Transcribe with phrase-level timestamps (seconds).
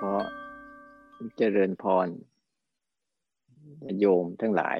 [0.00, 0.24] เพราะ
[1.36, 2.08] เจริญพร
[3.98, 4.78] โยมทั้งหลาย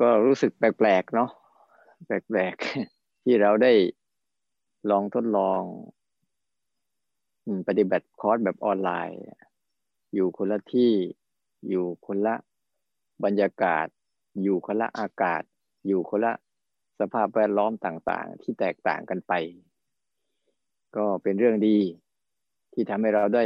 [0.00, 1.30] ก็รู้สึกแปลกๆเนาะ
[2.06, 3.72] แปลกๆ ที่เราได้
[4.90, 5.60] ลองทดลอง
[7.68, 9.20] ปฏิบัติคอร์สแบบออนไลน์
[10.14, 10.92] อยู่คนละที่
[11.68, 12.34] อยู่คนละ
[13.24, 13.86] บรรยากาศ
[14.42, 15.42] อยู่คนละอากาศ
[15.86, 16.32] อยู่คนละ
[16.98, 19.32] สภาพแวดล้อมต่างๆ ที่แตกต่างกันไป
[20.96, 21.78] ก็เป็นเรื่องดี
[22.78, 23.44] ที่ทำให้เราได้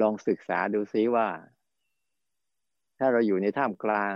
[0.00, 1.28] ลองศึกษาดูซิว่า
[2.98, 4.14] ถ้าเราอยู่ในท่ามกลาง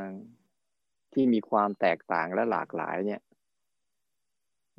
[1.13, 3.21] ที่มีความแตกต่างและหลากหลายเนี่ย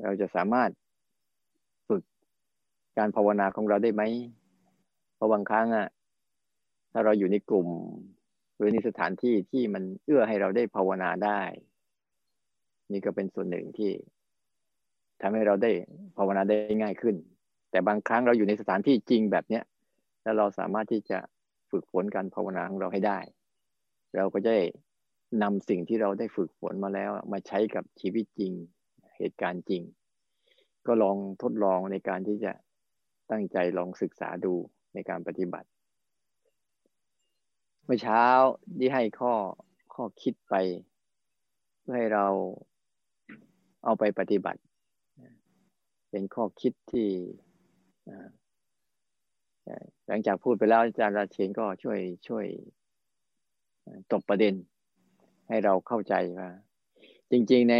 [0.04, 0.70] เราจะสามารถ
[1.88, 2.04] ฝึก
[2.98, 4.04] การภาวนาของเราได้ไหม
[5.16, 5.88] เพราะบางครั้งอะ
[6.92, 7.68] ถ้าเราอยู่ในกลุ่ม
[8.56, 11.42] หรือในสถานที่ที่มันเอื้อให้เราได้ภาวนาได้
[12.92, 13.92] นี่ก็เป็นส่วนหนึ่งที่
[15.22, 15.72] ทำให้เราได้
[16.18, 17.16] ภาวนาได้ง่ายขึ้น
[17.74, 19.64] แต่บางครั้งเราอยู่ในสถานที่จริงแบบเนี้ย
[20.24, 21.20] แล้วเราสามารถที่จะ
[21.72, 23.20] ฝึกฝนการภาวนาของเราให้ได้
[24.16, 24.54] เราก็จะ
[25.44, 28.52] นำสิ่งที่เราได้ฝึกฝนมาแล้ว มาใช้กับชีวิตจริง
[29.18, 29.84] เหตุการณ์จริง
[30.88, 32.52] ก็ลองทดลองในการที่จะ
[33.32, 34.54] ตั้งใจลองศึกษาดู
[34.94, 35.68] ในการปฏิบัติ
[37.86, 38.24] เมื่อเช้า
[38.78, 39.34] ที่ให้ข้อ
[39.94, 40.56] ข้อคิดไป
[41.82, 42.28] เพื่อให้เรา
[43.84, 44.62] เอาไปปฏิบัติ
[46.10, 47.10] เป็นข้อคิดที่
[50.08, 52.46] หลังจากพูดไปแล้วอาจารย์ราเชนก็ช่วยช่วย
[54.12, 54.54] ตบประเด็น
[55.48, 56.50] ให้เราเข้าใจว่า
[57.32, 57.76] จริง ๆ ใน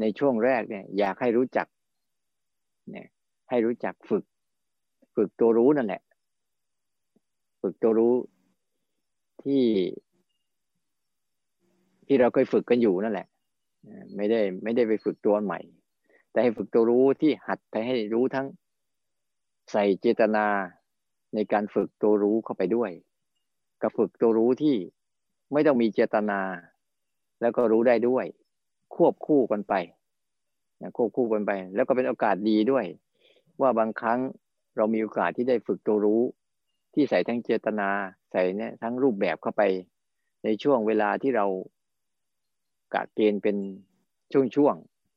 [0.00, 1.66] ในช่วงแรกเนี่ย อยากให้รู้จัก
[2.90, 3.06] เนี่ย
[3.48, 4.24] ให้รู้จักฝึก
[5.14, 6.02] ฝึกตัวรู้นั่นแหละ
[7.62, 8.14] ฝึกตัวรู้
[9.42, 9.64] ที่
[12.06, 13.26] ที่เราเคยฝึกกันอยู่นั่นแหละ
[14.16, 15.60] ไม่ได้ไม่ได้ไปฝึกตัวใหม่
[16.30, 18.46] แต่ให้ฝึกตัวรู้ที่หัดให้รู้ทั้ง
[19.70, 20.46] ใส่เจตนา
[21.34, 22.90] ในการฝึกตัวรู้เข้าไปด้วย
[23.82, 24.76] กับฝึกตัวรู้ที่
[25.52, 26.40] ไม่ต้องมีเจตนา
[27.40, 28.24] แล้วก็รู้ได้ด้วย
[28.94, 29.74] ควบคู่กันไป
[30.96, 32.84] ควบคู่กันไป แล้วก็เป็นโอกาสดีด้วย
[33.60, 34.20] ว่าบางครั้ง
[34.76, 36.22] เรามีโอกาสที่ได้ฝึกตัวรู้
[36.94, 37.88] ที่ใส่ทั้งเจตนา
[38.30, 39.62] ใส่เนี่ยทั้งรูปแบบเข้าไป
[40.44, 41.46] ในช่วงเวลาที่เรา
[42.94, 43.56] กะเกณฑ์เป็น
[44.32, 44.74] ช่วง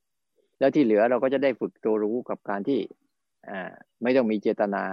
[0.09, 2.79] ๆแล้วที่เหลือเราก็จะได้ฝึกตัวรู้กับการที่
[3.50, 3.72] อ่า
[4.03, 4.84] ไม่ต้องมีเจตนา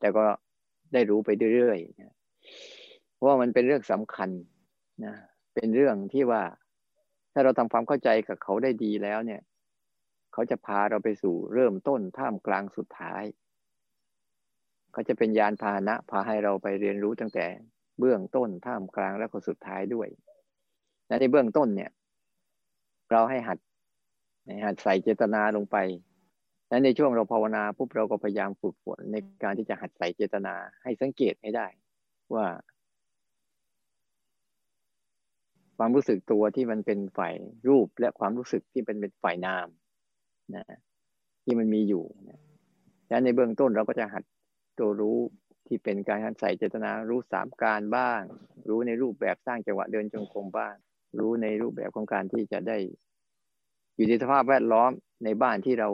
[0.00, 0.24] แต่ก็
[0.92, 4.30] ได้รู้ไปเรื่อยๆเพราะว่ามันเป็นเรื่องสำคัญ
[5.04, 5.14] นะ
[5.54, 6.42] เป็นเรื่องที่ว่า
[7.32, 9.40] ถ้าเราทำความเข้าใจกับเขาได้ดีแล้วเนี่ย
[10.32, 13.24] เขาจะพาเราไปสู่เริ่มต้นท่ามกลางสุดท้าย
[14.92, 17.46] เขาจะเป็นยานพาหนะพาให้เราไปเรียนรู้ตั้งแต่
[17.98, 20.08] เบื้องต้นท่ามกลางแล้วก็สุดท้ายด้วย
[21.06, 21.90] และในเบื้องต้นเนี่ย
[23.10, 23.58] เราให้หัด
[24.64, 25.76] หัดใส่เจตนาลงไป
[26.74, 31.66] และในช่วงเราภาวนาปุ๊บเราก็พยายามฝึกฝนในการที่จะหัดใส่เจตนาให้สังเกตให้ได้
[32.34, 32.46] ว่า
[35.78, 37.34] ความรู้สึกตัวที่มันเป็นฝ่าย
[37.68, 39.66] รูปและความรู้สึกที่เป็นเป็นฝ่ายนาม
[40.54, 40.64] นะ
[41.44, 42.40] ที่มันมีอยู่นะ
[43.08, 44.24] และในเบื้องต้นเราก็จะหัด
[44.78, 45.18] ตัวรู้
[45.66, 48.20] ที่เป็นการหัดใส่เจตนารู้สามการบ้าง
[48.68, 50.74] รู้ในรูปแบบสร้างจังหวะเดินจงกรมบ้าง
[51.18, 52.78] รู้ในรูปแบบของการที่จะได้
[53.96, 54.90] อยู่ในสภาพแวดล้อม
[55.24, 55.90] ในบ้านที่เรา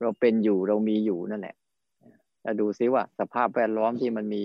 [0.00, 1.56] เราเป็นอยู่เรามีอยู่นั่นแหละ
[2.42, 4.42] เราดูซิว่า สภาพแวดล้อมที่มันมี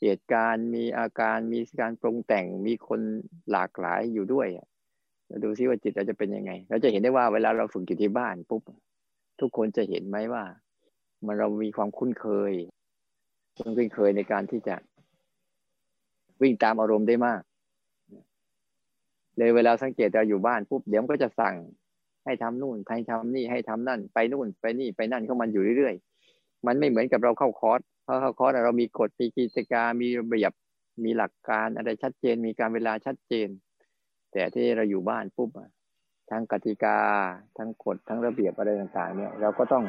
[0.00, 3.00] เหตุการณ์มีอาการมีการปรุงแต่งมีคน
[3.50, 4.46] หลากหลายอยู่ด้วย
[5.26, 8.62] เราดูซิว่าจิตเราจะเป็นยังไง เราจะเห็นได้ว่าเวลาเราฝึกอยู่ที่บ้านปุ๊บ
[9.40, 10.44] ทุกคนจะเห็นไหมว่า
[11.26, 12.52] มันเรามีความคุ้นเคย
[13.56, 14.76] คุ้นเคยในการที่จะ
[16.42, 17.42] วิ่งตามอารมณ์ได้มาก
[19.36, 21.54] เลยเวลาสังเกตเราอยู่บ้านปุ๊บเดี๋ยวมันก็จะสั่ง
[22.24, 30.52] ให้ทำนู่นให้ทำนี่ให้ทำนั่น ไปนู่นไปนี่ไปนั่นเขามันอยู่เรื่อยๆ มันไม่เหมือนกับเราเข้าคอร์สเพราะเข้าคอร์สเรามีกฎมีกิจการมีระเบียบ
[31.04, 33.48] มีหลักการอะไรชัดเจน มีการเวลาชัดเจน
[34.32, 35.50] แต่ที่เราอยู่บ้านปุ๊บ
[36.30, 36.98] ทั้งกติกา
[37.56, 39.84] ทั้งกฎทั้งระเบียบอะไรต่างๆ เนี่ย เราก็ต้อง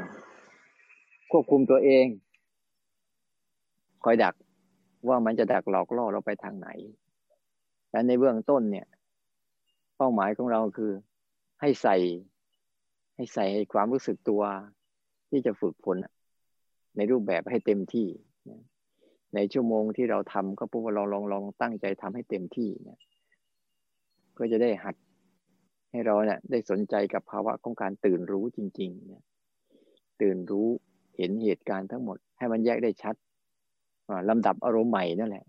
[1.32, 2.06] ควบคุมตัวเอง
[4.04, 4.36] คอยดัก
[5.08, 6.70] ว่ามันจะดักหลอกล่อเราไปทางไหน
[7.92, 8.88] และในเบื้องต้นเนี่ย
[9.98, 10.92] เป้าหมายของเราคือ
[11.62, 11.96] ให้ใส่
[13.16, 14.42] ให้ใส่ความรู้สึกตัว
[15.30, 15.98] ที่จะฝึกฝน
[16.98, 18.08] ในรูปแบบให้เต็มที่
[19.36, 23.00] ในชั่วโมงที่เราทำก็ปุ๊บลองลองลองตั้งใจทำให้เต็มที่เนี่ย
[24.38, 24.96] ก็จะได้หัด
[25.92, 29.24] ให้เราเนี่ยได้สนใจกับภาวะของการตื่นรู้จริงๆเนี่ย
[30.22, 30.68] ตื่นรู้
[31.18, 33.16] เห็นเหตุการณ์ทั้งหมด ให้มันแยกได้ชัด
[34.30, 35.46] ลำดับอารมณ์ใหม่นั่นแหละ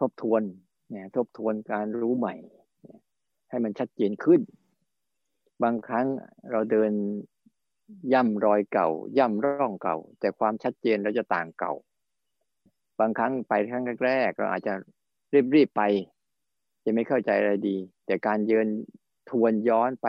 [0.00, 0.42] ทบทวน
[0.90, 2.34] เนี่ยทบทวนการรู้ใหม่
[3.50, 4.40] ให้มันชัดเจนขึ้น
[5.62, 6.06] บางครั้ง
[6.50, 6.92] เราเดิน
[8.12, 11.72] ย่ำรอยเก่า ย่ำร่องเก่า แต่ความชัดเจนเราจะต่างเก่า
[13.00, 14.74] บางครั้งไปครั้งแรก เราอาจจะ
[15.54, 15.82] รีบๆไป
[16.84, 18.68] จะไม่เข้าใจอะไรดี แต่การเยิน
[19.30, 20.06] ทวนย้อนไป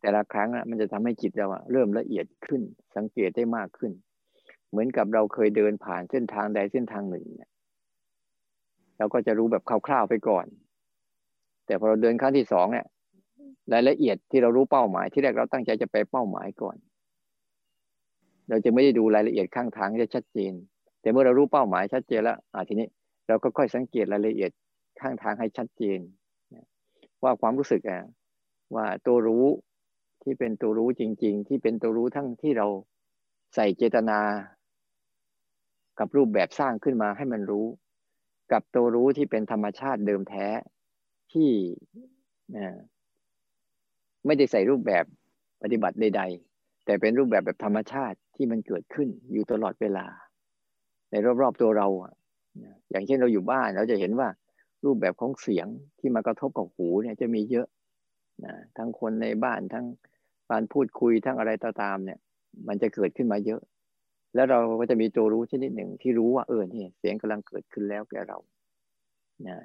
[0.00, 2.62] แต่ละครั้งมันจะทำให้จิตเราเริ่มละเอียดขึ้น
[2.96, 3.92] สังเกตได้มากขึ้น
[4.70, 7.50] เหมือนกับเราเคยเดินผ่านเส้นทางใดเส้นทางหนึ่งเนี่ย
[8.98, 10.46] เราก็จะรู้แบบคร่าวๆไปก่อน
[11.66, 12.86] แต่พอเราเดินครั้งที่สองเนี่ย
[13.72, 16.76] รายละเอียดที่เรารู้เป้าหมายที่แรกเราตั้งใจจะไปเป้าหมายก่อน
[18.48, 20.52] เราจะไม่ได้ดูรายละเอียดข้างทางจะชัดเจน
[21.00, 22.88] แต่เมื่อเรารู้เป้าหมายชัดเจนแล้วอ่าทีนี้
[23.28, 24.50] เราก็ค่อยสังเกตรายละเอียด
[25.00, 25.98] ข้างทางให้ชัดเจน
[27.22, 28.00] ว่าความรู้สึกอะ
[28.74, 29.46] ว่าตัวรู้
[30.22, 32.66] ที่เป็นตัวรู้จริง ๆ ที่เป็นตัวรู้ทั้งที่เรา
[33.54, 34.20] ใส่เจตนา
[35.98, 37.66] กับรูปแบบสร้างขึ้นมาให้มันรู้
[38.52, 40.46] กับตัวรู้ที่เป็นธรรมชาติเดิมแท้
[41.32, 41.50] ที่
[44.26, 45.04] ไม่ได้ใส่รูปแบบ
[45.62, 46.22] ปฏิบัติใด
[46.54, 50.06] ๆ แต่เป็นรูปแบบแบบธรรมชาติที่มันเกิดขึ้นอยู่ตลอดเวลา
[51.10, 51.88] ในรอบๆตัวเรา
[52.90, 54.28] อย่างเช่นเราอยู่บ้านเราจะเห็นว่า
[54.84, 55.66] รูปแบบของเสียง
[55.98, 57.66] ที่มากระทบกับหูเนี่ยจะมีเยอะ
[58.44, 59.86] นะทั้งคนในบ้านทั้ง
[60.50, 62.18] การพูดคุยทั้งอะไรต่างๆเนี่ย
[62.68, 63.60] มันจะเกิดขึ้นมาเยอะ
[64.34, 68.38] แล้วเราก็จะมีตัวรู้ชนิดหนึ่งที่รู้ว่าเออนี่เสียงกำลังเกิดขึ้นแล้วแก่เรา
[69.46, 69.58] นะ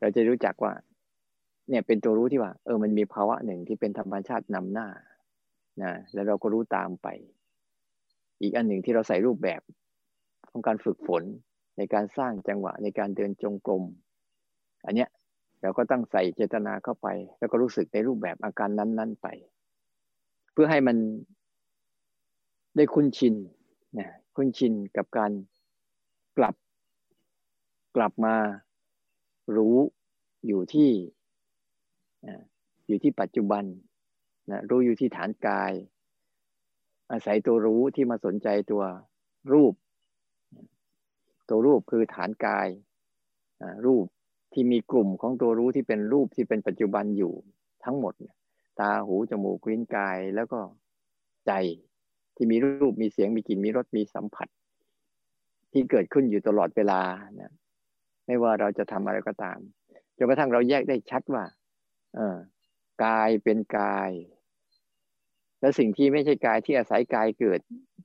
[0.00, 0.72] เราจะรู้จักว่า
[1.68, 4.88] เนี่ยเป็นตัวรู้ที่ว่า เออมันมีภาวะหนึ่งที่เป็นธรรมชาตินำหน้า
[5.82, 7.08] นะแล้วเราก็รู้ตามไป
[8.40, 9.60] อีกอันหนึ่งที่เราใส่รูปแบบ
[10.50, 11.22] ของการฝึกฝน
[11.78, 13.84] ในการสร้างจังหวะในการเดินจงกรม
[14.86, 15.08] อันเนี้ย
[15.62, 19.28] เราก็ตั้งใส่เจตนาเข้าไป แล้วก็รู้สึกในรูปแบบอาการนั้น ๆไป
[20.52, 20.96] เพื่อให้มัน
[22.76, 23.34] ได้คุ้นชิน
[23.98, 25.30] นะคุ้นชินกับการ
[26.38, 26.54] กลับ
[27.96, 28.34] กลับมา
[29.56, 29.76] รู้
[30.46, 30.90] อยู่ที่
[32.86, 33.64] อยู่ที่ปัจจุบัน
[34.50, 35.72] นะรู้อยู่ที่ฐานกาย
[37.12, 38.82] อาศัยตัวรู้ที่มาสนใจตัว
[39.52, 39.74] รูป
[41.48, 42.68] ตัวรูปคือฐานกาย
[43.86, 44.06] รูป
[44.52, 47.32] ที่มีกลุ่มของตัวรู้ที่เป็นรูปที่เป็นปัจจุบันอยู่
[47.84, 48.14] ทั้งหมด
[48.80, 50.60] ตาหูจมูกลิ้นกายแล้วก็
[51.46, 51.52] ใจ
[52.36, 54.48] ที่มีรูปมีเสียงมีกลิ่นมีรสมีสัมผัส
[55.72, 57.00] ที่เกิดขึ้นอยู่ตลอดเวลา
[57.40, 57.52] นะ
[58.26, 59.58] ไม่ว่าเราจะทำอะไรก็ตาม
[60.16, 61.44] จนกระทั่งเราแยกได้ชัดว่า
[63.04, 64.10] กายเป็นกาย
[65.60, 67.60] และสิ่งที่ไม่ใช่กายที่อาศัยกายเกิด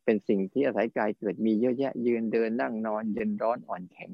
[0.05, 4.11] เป็นสิ่งที่อาศัยกายเกิดมีเยอะแยะ ยืนเดินนั่งนอนเย็นร้อนอ่อนแข็ง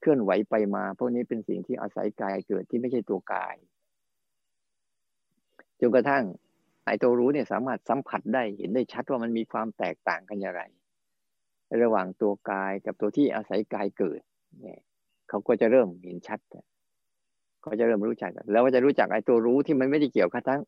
[0.00, 3.56] เคลื่อนไหวไปมาพวกนี้เป็นสิ่งที่อาศัยกายเกิดที่ไม่ใช่ตัวกาย
[5.80, 6.24] จนกระทั่ง
[6.84, 10.62] ไอ้ตัวรู้เนี่ยสามารถสัมผัสได้เห็นได้ชัดว่ามันมีความแตกต่างกันอย่างไร
[11.82, 14.20] ระหว่างตัวกายกับตัวที่อาศัยกายเกิด
[14.60, 14.80] เนี่ย
[15.28, 16.40] เขาก็จะเริ่มเห็นชัด
[17.64, 20.60] ก็จะเริ่มรู้จักแล้วก็จะรู้จักไอ้ตัวรู้ที่มันไม่ได้เกี่ยวกับทั้ง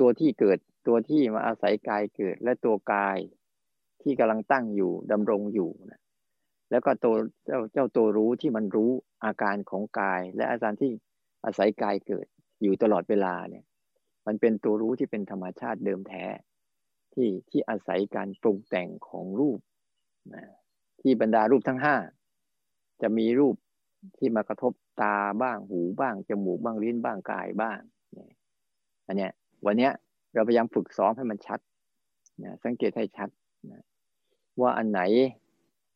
[0.00, 3.18] ตัวที่เกิดตัวที่มาอาศัยกายเกิด และตัวกาย
[4.02, 6.00] ที่กำลังตั้งอยู่ดำรงอยู่นะ
[6.70, 7.14] แล้วก็ตัว
[7.44, 8.90] เจ้าเจ้าตัวรู้ที่มันรู้
[9.24, 10.90] อาการของกาย และอาการที่
[11.44, 12.26] อาศัยกายเกิด
[12.62, 13.64] อยู่ตลอดเวลาเนี่ย
[14.26, 16.24] มันเป็นตัวรู้ที่เป็นธรรมชาติเดิมแท้
[17.14, 19.60] ที่ที่อาศัยการปรุงแต่งของรูป
[20.34, 20.44] นะ
[21.00, 21.96] ที่บรรดารูปทั้งห้า
[23.02, 23.54] จะมีรูป
[24.16, 24.72] ที่มากระทบ
[25.02, 27.78] ตาบ้างหูบ้างจมูกบ้างลิ้นบ้างกายบ้าง
[29.06, 29.32] อันเนี้ย
[29.66, 29.92] วันเนี้ย
[30.34, 31.60] เราพยายามฝึกซ้อมให้มันชัด
[32.42, 33.28] นะสังเกตให้ชัด
[33.70, 33.82] นะ
[34.60, 35.00] ว่าอันไหน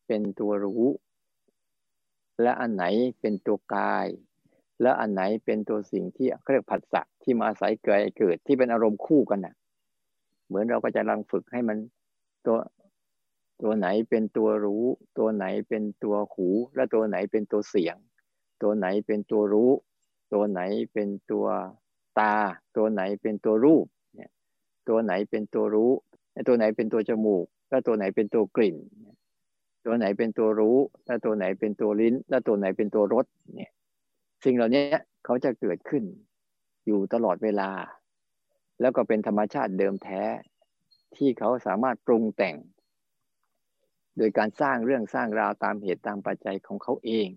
[0.06, 0.84] เป็นตัวรู้
[2.42, 2.84] และอันไหน
[3.20, 4.06] เป็นตัวกาย
[4.82, 9.54] และอันไหนเป็นตัวสิ่งที่เรียกผัสสะที่มาอาศัยเกิดเกิดที่เป็นอารมณ์คู่กันนะ่ะ
[10.46, 11.76] เหมือนเราก็จะลังฝึกให้มัน
[12.46, 12.56] ตัว
[13.62, 14.84] ตัวไหนเป็นตัวรู้
[15.18, 17.96] ตัวไหนเป็นตัวหู และตัวไหนเป็นตัวเสียง
[18.62, 19.70] ตัวไหนเป็นตัวรู้
[20.32, 20.60] ตัวไหน
[20.92, 21.46] เป็นตัว
[22.18, 22.34] ตา
[22.76, 23.86] ตัวไหนเป็นตัวรูป
[24.16, 24.30] เนี่ย
[24.88, 25.92] ตัวไหนเป็นตัวรู้
[26.48, 28.76] ตัวไหนเป็นตัวจมูก และตัวไหนเป็นตัวกลิ่น
[29.84, 33.72] ตัวไหนเป็นตัวรู้ และตัวไหนเป็นตัวลิ้น และตัวไหนเป็นตัวรสเนี่ย
[34.44, 34.84] สิ่งเหล่านี้
[35.24, 36.04] เขาจะเกิดขึ้น
[36.86, 37.70] อยู่ตลอดเวลา
[38.80, 40.22] แล้วก็เป็นธรรมชาติเดิมแท้
[41.16, 42.56] ที่เขาสามารถปรุงแต่ง
[44.18, 47.28] โดยการสร้างเรื่องสร้างราวตามเหตุตามปัจจัยของเขาเอง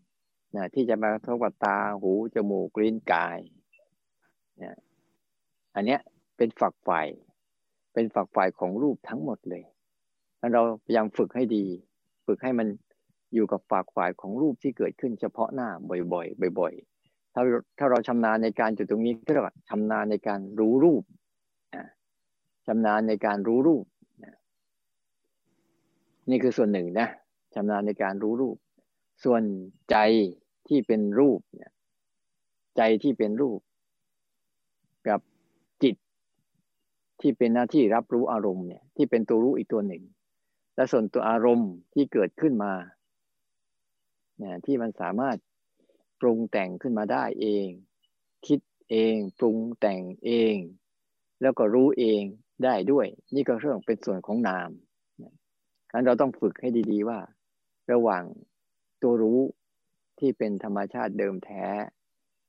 [0.55, 3.39] นะที่จะมากระทบกับตาหูจมูกลิ้นกาย
[4.63, 4.77] นะ
[5.75, 5.99] อันเนี้ย
[6.37, 7.07] เป็นฝักฝ่าย
[7.93, 9.63] เป็นฝักฝ่ายของรูปทั้งหมดเลย
[10.53, 11.65] เราพยายามฝึกให้ดี
[12.27, 12.67] ฝึกให้มัน
[13.33, 15.69] อยู่กับฝากฝ่ายของรูปที่เกิดขึ้นเฉพาะหน้า
[16.13, 17.41] บ่อยๆบ่อยๆ ถ้า
[17.77, 21.03] ถ้าเราชำนาญในการจุดตรงนี้ก็เรียกว่าชำนาญในการรู้รูป
[22.67, 23.85] ชำนาญในการรู้รูป
[26.29, 27.07] นี่คือส่วนหนึ่งนะ
[27.53, 28.57] ชำนาญในการรู้รูป
[29.23, 29.41] ส่วน
[29.91, 29.97] ใจ
[30.67, 31.71] ที่เป็นรูปเนี่ย
[32.77, 33.59] ใจที่เป็นรูป
[35.07, 35.19] กับ
[35.83, 35.95] จิต
[37.21, 40.03] ที่เป็นหน้าที่รับรู้อารมณ์เนี่ย ที่เป็นตัวรู้อีกตัวหนึ่ง
[40.75, 42.73] และส่วนตัวอารมณ์ที่เกิดขึ้นมา
[44.37, 45.37] เนี่ยที่มันสามารถ
[46.21, 47.67] ปรุงแต่งขึ้นมาได้เอง
[48.47, 48.59] คิด
[48.91, 50.55] เอง ปรุงแต่งเอง
[51.41, 52.21] แล้วก็รู้เอง
[52.63, 54.69] ได้ด้วย นี่ก็เรื่องเป็นส่วนของนาม
[55.91, 57.19] งั้นเราต้องฝึกให้ดี ๆ ว่า
[57.91, 58.23] ระหว่าง
[59.01, 59.39] ตัวรู้
[60.19, 61.63] ที่เป็นธรรมชาติเดิมแท้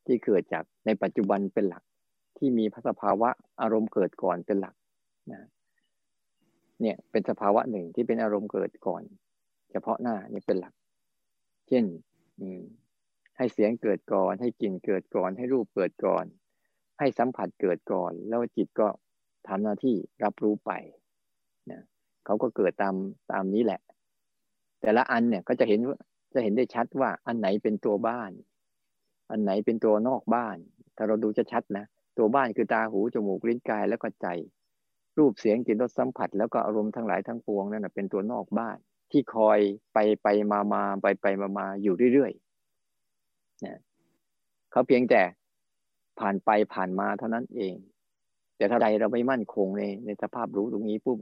[0.05, 1.83] ที่เกิดจากในปัจจุบันเป็นหลัก
[2.37, 3.29] ที่มีพสภาวะ
[3.61, 4.75] อารมณ์เกิดก่อนเป็นหลัก
[5.31, 5.43] นะ
[6.81, 9.03] เนี่ยเป็นสภาวะหนึ่งที่เป็นอารมณ์เกิดก่อน
[9.71, 10.73] เฉพาะหน้านี่เป็นหลัก
[11.67, 11.85] เช่น
[13.37, 16.25] ให้เสียงเกิดก่อน ให้กลิ่นเกิดก่อน ให้รูปเกิดก่อน
[16.99, 18.87] ให้สัมผัสเกิดก่อน แล้วจิตก็
[19.47, 20.71] ทำหน้าที่รับรู้ไป
[22.25, 22.95] เขาก็เกิดตาม
[23.31, 23.81] ตามนี้แหละ
[24.81, 25.79] แต่ละอันเนี่ยก็จะเห็น
[26.33, 28.31] จะเห็นได้ชัดว่าอันไหนเป็นตัวบ้าน
[29.31, 30.57] อันไหนเป็นตัวนอกบ้าน
[30.95, 31.85] ถ้าเราดูจะชัดนะ
[32.17, 34.27] ตัวบ้านคือตาหูจมูกลิ้นกายแล้วก็ใจ
[35.17, 38.77] รูปเสียงกลิ่นรสสัมผัส แล้วก็อารมณ์ทั้งหลายทั้งปวงนั่นเป็นตัวนอกบ้าน
[39.11, 39.59] ที่คอย
[39.93, 43.79] ไปไปมามาไปไปมามาอยู่เรื่อยๆนะ
[44.71, 45.21] เขาเพียงแต่
[46.19, 47.75] ผ่านไปผ่านมาเท่านั้นเอง
[48.57, 51.19] แต่ถ้าใดเราไม่มั่นคงในในสภาพรู้ตรงนี้ปุ๊บ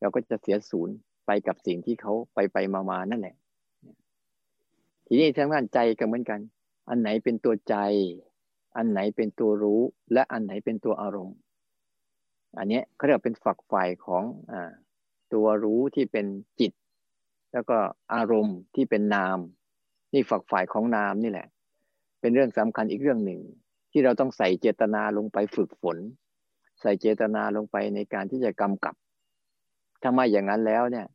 [0.00, 3.36] เราก็จะเสียศูนย์ไปกับสิ่งที่เขาไปไปมามานั่นแหละ
[5.06, 6.40] ทีนี้ทางด้านใจก็เหมือนกัน
[6.88, 7.76] อันไหนเป็นตัวใจ
[8.76, 9.80] อันไหนเป็นตัวรู้
[10.12, 11.36] และอันไหนเป็นตัวอารมณ์
[12.58, 14.54] อันนี้เขาเรียกเป็นฝักฝ่ายของอ
[15.34, 16.26] ตัวรู้ที่เป็น
[16.60, 16.72] จิต
[17.52, 17.78] แล้วก็
[18.14, 19.38] อารมณ์ที่เป็นนาม
[20.12, 21.48] นี่ฝักฝ่ายของนามนี่แหละ
[22.20, 23.40] เป็นเรื่องสำคัญอีกเรื่องหนึ่ง
[23.92, 25.98] ที่เราต้องใส่เจตนาลงไปฝึกฝน
[26.80, 28.94] ใส่เจตนาลงไปในการที่จะกำกับ
[30.02, 31.06] ถ้าไม่อย่างนั้นแล้วเนี่ย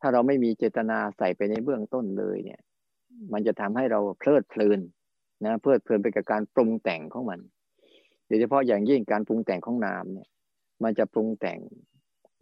[0.00, 2.60] ถ้าเราไม่มีเจตนาใส่ไปในเบื้องต้นเลยเนี่ย
[3.32, 4.80] มันจะทำให้เราเพลิดเพลิน
[5.44, 7.40] นะเพลิดเพลินไปกับการปรุงแต่งของมัน
[8.26, 10.28] โดยเฉพาะอย่างยิ่งการปรุงแต่งของนามเนี่ย
[10.82, 11.58] มันจะปรุงแต่ง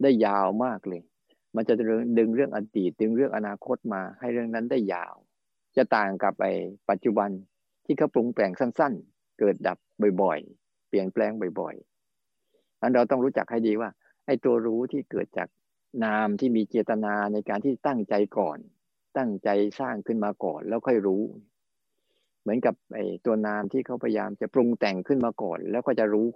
[0.01, 1.01] ได้ยาวมากเลย
[1.55, 1.73] มันจะ
[2.17, 5.15] ดึงเรื่องอดีตดึงเรื่องอนาคตมาให้เรื่องนั้นได้ยาว
[5.77, 6.43] จะต่างกับไป
[6.89, 7.29] ปัจจุบัน
[7.85, 9.77] ที่เขาปรุงแต่งสั้น ๆ เกิดดับ
[10.21, 13.89] บ่อยๆ เปลี่ยนแปลงบ่อยๆอันเราต้องรู้จักให้ดีว่า
[14.25, 15.47] ไอ้ตัวรู้ที่เกิดจาก
[16.03, 18.57] นามที่มีเจตนาในการที่ตั้งใจก่อน
[19.17, 19.49] ตั้งใจ
[19.79, 21.23] สร้างขึ้นมาก่อนแล้วค่อยรู้
[22.41, 26.27] เหมือนกับไอ้ตัวนามที่เขาพยายามจะปรุงแต่งขึ้นมาก่อน แล้วก็จะรู้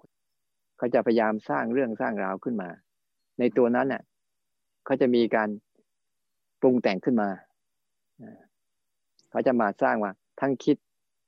[0.78, 2.70] เขาจะพยายามสร้างเรื่องสร้างราวขึ้นมา
[3.39, 4.04] ในตัวนั้นเน่ะ
[4.86, 5.50] เขาจะมีการ
[6.62, 7.30] ปรุงแต่งขึ้นมา
[9.32, 10.78] เขาจะมาสร้างว่าทั้งคิด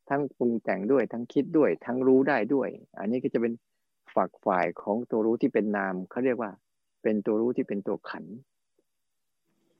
[0.10, 2.70] ทั้งปรุงแต่งด้วย ทั้งคิดด้วย ทั้งรู้ได้ด้วย
[3.00, 3.54] อันนี้ก็จะเป็น
[4.16, 6.52] ฝักฝ่ายของตัวรู้ที่เป็นนามเขาเรียกว่า
[7.02, 8.24] เป็นตัวรู้ที่เป็นตัวขัน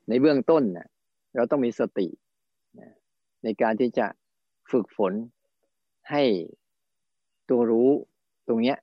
[0.08, 0.88] ในเบื้องต้นนะ
[1.36, 2.08] เราต้องมีสติ
[3.44, 4.06] ในการที่จะ
[4.72, 5.14] ฝึกฝน
[6.12, 6.24] ให้
[7.50, 7.90] ตัวรู้
[8.48, 8.78] ตรงเนี้ย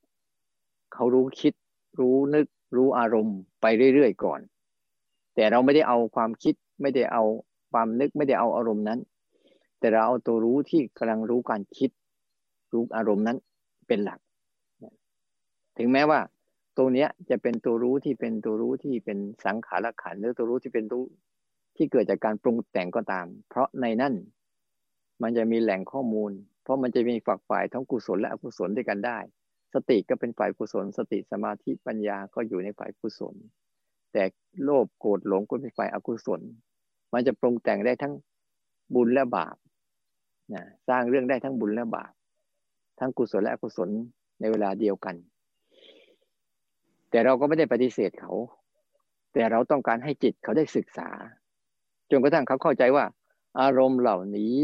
[0.94, 1.54] เขารู้คิด
[2.00, 4.40] รู้นึก รู้อารมณ์ไปเรื่อยๆก่อน
[5.34, 7.22] แต่เราไม่ได้เอาความคิดไม่ได้เอา
[7.72, 9.00] ความนึกไม่ได้เอาอารมณ์นั้น
[9.78, 11.90] แต่เราเอาตัวรู้ที่กำลังรู้การคิด
[12.72, 13.38] รู้อารมณ์นั้น
[13.86, 14.18] เป็นหลัก
[15.78, 16.20] ถึงแม้ว่า
[16.78, 21.04] ตัวเนี้ยจะเป็นตัวรู้ที่เป็นตัวรู้ที่เป็นสังขารขันหรือตัวรู้ที่เป็นรู้
[21.76, 24.14] ที่เกิดจากการปรุงแต่งก็ตาม เพราะในนั้น
[25.22, 26.30] มันจะมีแหล่งข้อมูล
[26.62, 29.18] เพราะมันจะมีฝักฝ่ายทั้งกุศลและอกุศลด้วยกันได้
[29.74, 33.34] สติก็เป็นฝ่ายกุศล สติสมาธิปัญญาก็อยู่ในฝ่ายกุศล
[34.12, 34.24] แต่
[34.64, 36.40] โลภโกรธหลงก็เป็นฝ่ายอกุศล
[37.12, 38.14] มันจะปรุงแต่งได้ทั้ง
[38.94, 39.56] บุญและบาป
[40.52, 42.12] นะสร้างเรื่องได้ทั้งบุญและบาป
[42.98, 43.88] ทั้งกุศลและอกุศล
[44.40, 45.16] ในเวลาเดียวกัน
[47.10, 48.32] แต่เราก็ไม่ได้ปฏิเสธเขา
[49.32, 51.08] แต่เราต้องการให้จิตเขาได้ศึกษา
[52.10, 53.04] จนกระทั่งเขาเข้าใจว่า
[53.60, 54.56] อารมณ์เหล่านี้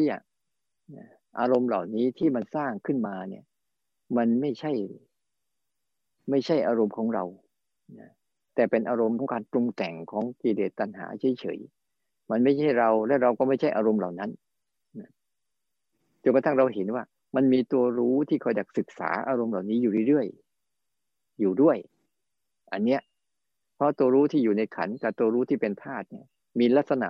[1.40, 3.44] อารมณ์เหล่านี้ที่มันสร้างขึ้นมาเนี่ย
[4.16, 4.72] มันไม่ใช่
[6.30, 7.24] ไม่ใช่อารมณ์ของเรา
[8.54, 14.30] แต่เป็นอารมณ์ของการปรุงแต่งของกิเลสตัณหาเฉยๆมันไม่ใช่เราและเราก็ไม่ใช่อารมณ์เหล่านั้น
[16.22, 17.04] จนกระทั่งเราเห็นว่า
[17.36, 21.76] มันมีตัวรู้ที่คอยดักศึกษาอารมณ์เหล่านี้อยู่เรื่อยๆอยู่ด้วย
[22.74, 23.00] อันเนี้ย
[23.76, 26.26] เพราะตัวรู้ที่อยู่ในขันกับตัวรู้ที่เป็นธาตุเนี่ย
[26.58, 27.08] มีลักษณะ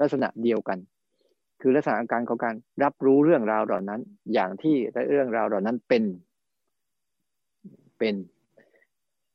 [0.00, 0.78] ลักษณะเดียวกัน
[1.60, 4.00] คือลักษณะอาการของการรับรู้เรื่องราวเหล่านั้น
[4.32, 4.76] อย่างที่
[5.10, 6.04] เรื่องราวเหล่านั้นเป็น
[7.98, 8.14] เป็น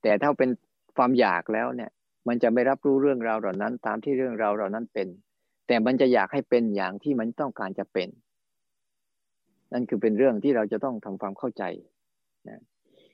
[0.02, 0.50] แต่ถ้าเป็น
[0.98, 1.92] ความอยากแล้วเนี่ย
[2.28, 5.08] มันจะไม่รับรู้เรื่องราวเหล่านั้น ตามที่เรื่องราวเหล่านั้นเป็น
[5.68, 8.10] แต่มันจะอยากให้เป็นอย่างที่มันต้องการจะเป็น
[9.74, 11.64] นั่นคือเป็นเรื่องที่เราจะต้องทำความเข้าใจ
[12.48, 12.62] นะ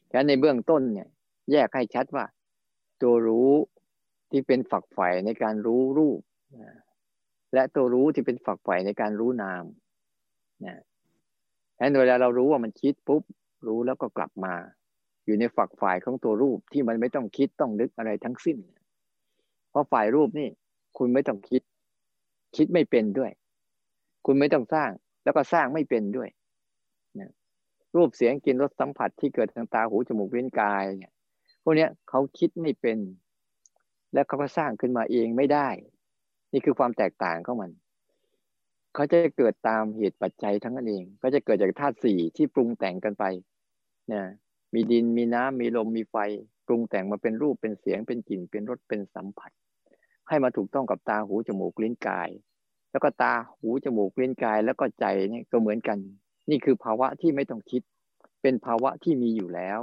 [0.09, 1.07] แค่ในเบื้องต้นเนี่ย
[1.51, 2.25] แยกให้ชัดว่า
[3.01, 3.51] ตัวรู้
[4.31, 6.19] ที่เป็นฝักใฝ่ในการรู้รูป
[7.53, 9.63] และตัวรู้ที่เป็นฝักใฝ่ในการรู้นาม
[10.65, 10.77] นะ
[11.77, 13.23] ฉะนั้นเวลาเรารู้ว่ามันคิดปุ๊บ
[13.67, 14.53] รู้แล้วก็กลับมา
[15.25, 18.57] อยู่ในฝักฝ่ายของตัวรูปที่มันไม่ต้องคิดต้องนึกอะไรทั้งสิ้น
[19.69, 20.49] เพราะฝ่ายรูปนี่
[20.97, 21.61] คุณไม่ต้องคิด
[22.55, 23.31] คิดไม่เป็นด้วย
[24.25, 24.91] คุณไม่ต้องสร้าง
[25.23, 26.29] แล้วก็สร้างไม่เป็นด้วย
[27.19, 27.31] นะ
[27.95, 31.13] รูปเสียงกินรสสัมผัสที่เกิดทางตาหูจมูกเว้นกายเนี่ย
[31.61, 32.99] พวกนี้เขาคิดไม่เป็น
[34.13, 35.69] และเขาก็สร้างขึ้นมาเองไม่ได้
[36.53, 37.71] นี่คือความแตกต่างของมัน
[38.93, 43.23] เขาจะเกิดตามเหตุปัจจัยทั้งนั้นเอง ก็จะเกิดจากธาตุสี่ที่ปรุงแต่งกันไป
[44.11, 44.21] นะ
[44.73, 46.15] มีดินมีน้ำมีลมมีไฟ
[46.67, 49.51] ปรุงแต่งมาเป็นรูปเป็นเสียงเป็นกลิ่นเป็นรสเป็นสัมผัส
[50.27, 52.29] ให้มาถูกต้องกับตาหูจมูกลิ้นกาย
[52.91, 55.97] แล้วก็ตาหูจมูกลิ้นกาย แล้วก็ใจนี่ก็เหมือนกัน
[56.49, 57.81] นี่คือภาวะที่ไม่ต้องคิด
[58.41, 59.79] เป็นภาวะที่มีอยู่แล้ว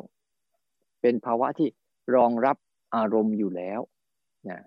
[1.03, 1.69] เป็นภาวะที่
[2.15, 2.57] รองรับ
[2.97, 3.81] อารมณ์อยู่แล้ว
[4.51, 4.61] นะ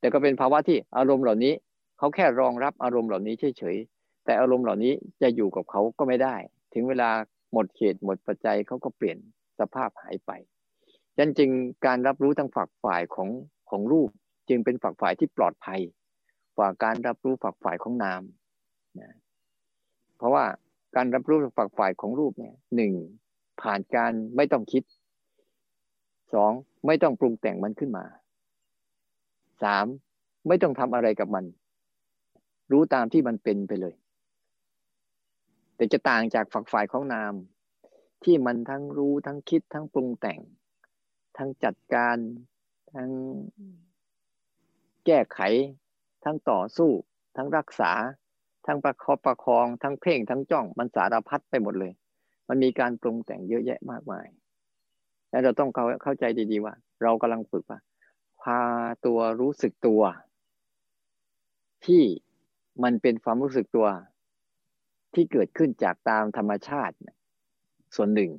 [0.00, 1.52] แต่ก็เป็นภาวะที่อารมณ์เหล่านี้
[1.98, 6.36] เขาแค่รองรับอารมณ์เหล่านี้เฉยๆแต่อารมณ์เหล่านี้จะอยู่กับเขาก็ไม่ได้
[6.74, 7.10] ถึงเวลา
[7.52, 9.18] หมดเหตุหมดปัจจัยเขาก็เปลี่ยน
[9.58, 10.30] สภาพหายไป
[11.18, 11.50] ดังจึง
[11.86, 13.28] การรับรู้ทางฝักฝ่ายของ
[13.70, 14.10] ของรูป
[14.48, 15.80] จึงเป็นฝักฝ่ายที่ปลอดภัย
[16.56, 18.22] กว่าการรับรู้ฝักฝ่ายของนาม
[19.00, 19.10] นะ
[20.16, 20.44] เพราะว่า
[20.96, 22.92] การรับรู้ฝักฝ่ายของรูปเนี่ยหนึ่ง
[23.62, 24.82] ผ่านการไม่ต้องคิด
[26.32, 26.52] สอง
[26.86, 28.04] ไม่ต้องปรุงแต่งมันขึ้นมา
[29.62, 29.86] สาม
[30.48, 31.44] ไม่ต้องทำอะไรกับมัน
[32.72, 33.94] รู้ตามที่มันเป็นไปเลย
[35.76, 37.34] แต่จะต่างจากฝักฝ่ายของนาม
[38.24, 40.40] ที่มันทั้งรู้ทั้งคิดทั้งปรุงแต่ง
[41.36, 42.16] ทั้งจัดการ
[42.94, 43.10] ทั้ง
[45.06, 45.40] แก้ไข
[46.24, 46.90] ทั้งต่อสู้
[47.36, 47.92] ทั้งรักษา
[48.66, 51.92] ทั้งประคอบประคอง ทั้งเพ่งทั้งจ้องมันสารพัดไปหมดเลย
[52.50, 54.26] มันมีการปรุงแต่งเยอะแยะมากมาย
[55.30, 57.80] แล้วเราต้องเข้าเข้าใจดีๆว่า เรากำลังฝึกว่า
[58.42, 58.60] พา
[59.06, 60.02] ตัวรู้สึกตัว
[61.86, 62.02] ที่
[62.82, 63.86] มันเป็นความรู้สึกตัว
[65.14, 66.94] ที่เกิดขึ้นจากตามธรรมชาติ
[67.96, 68.30] ส่วนหนึ่ง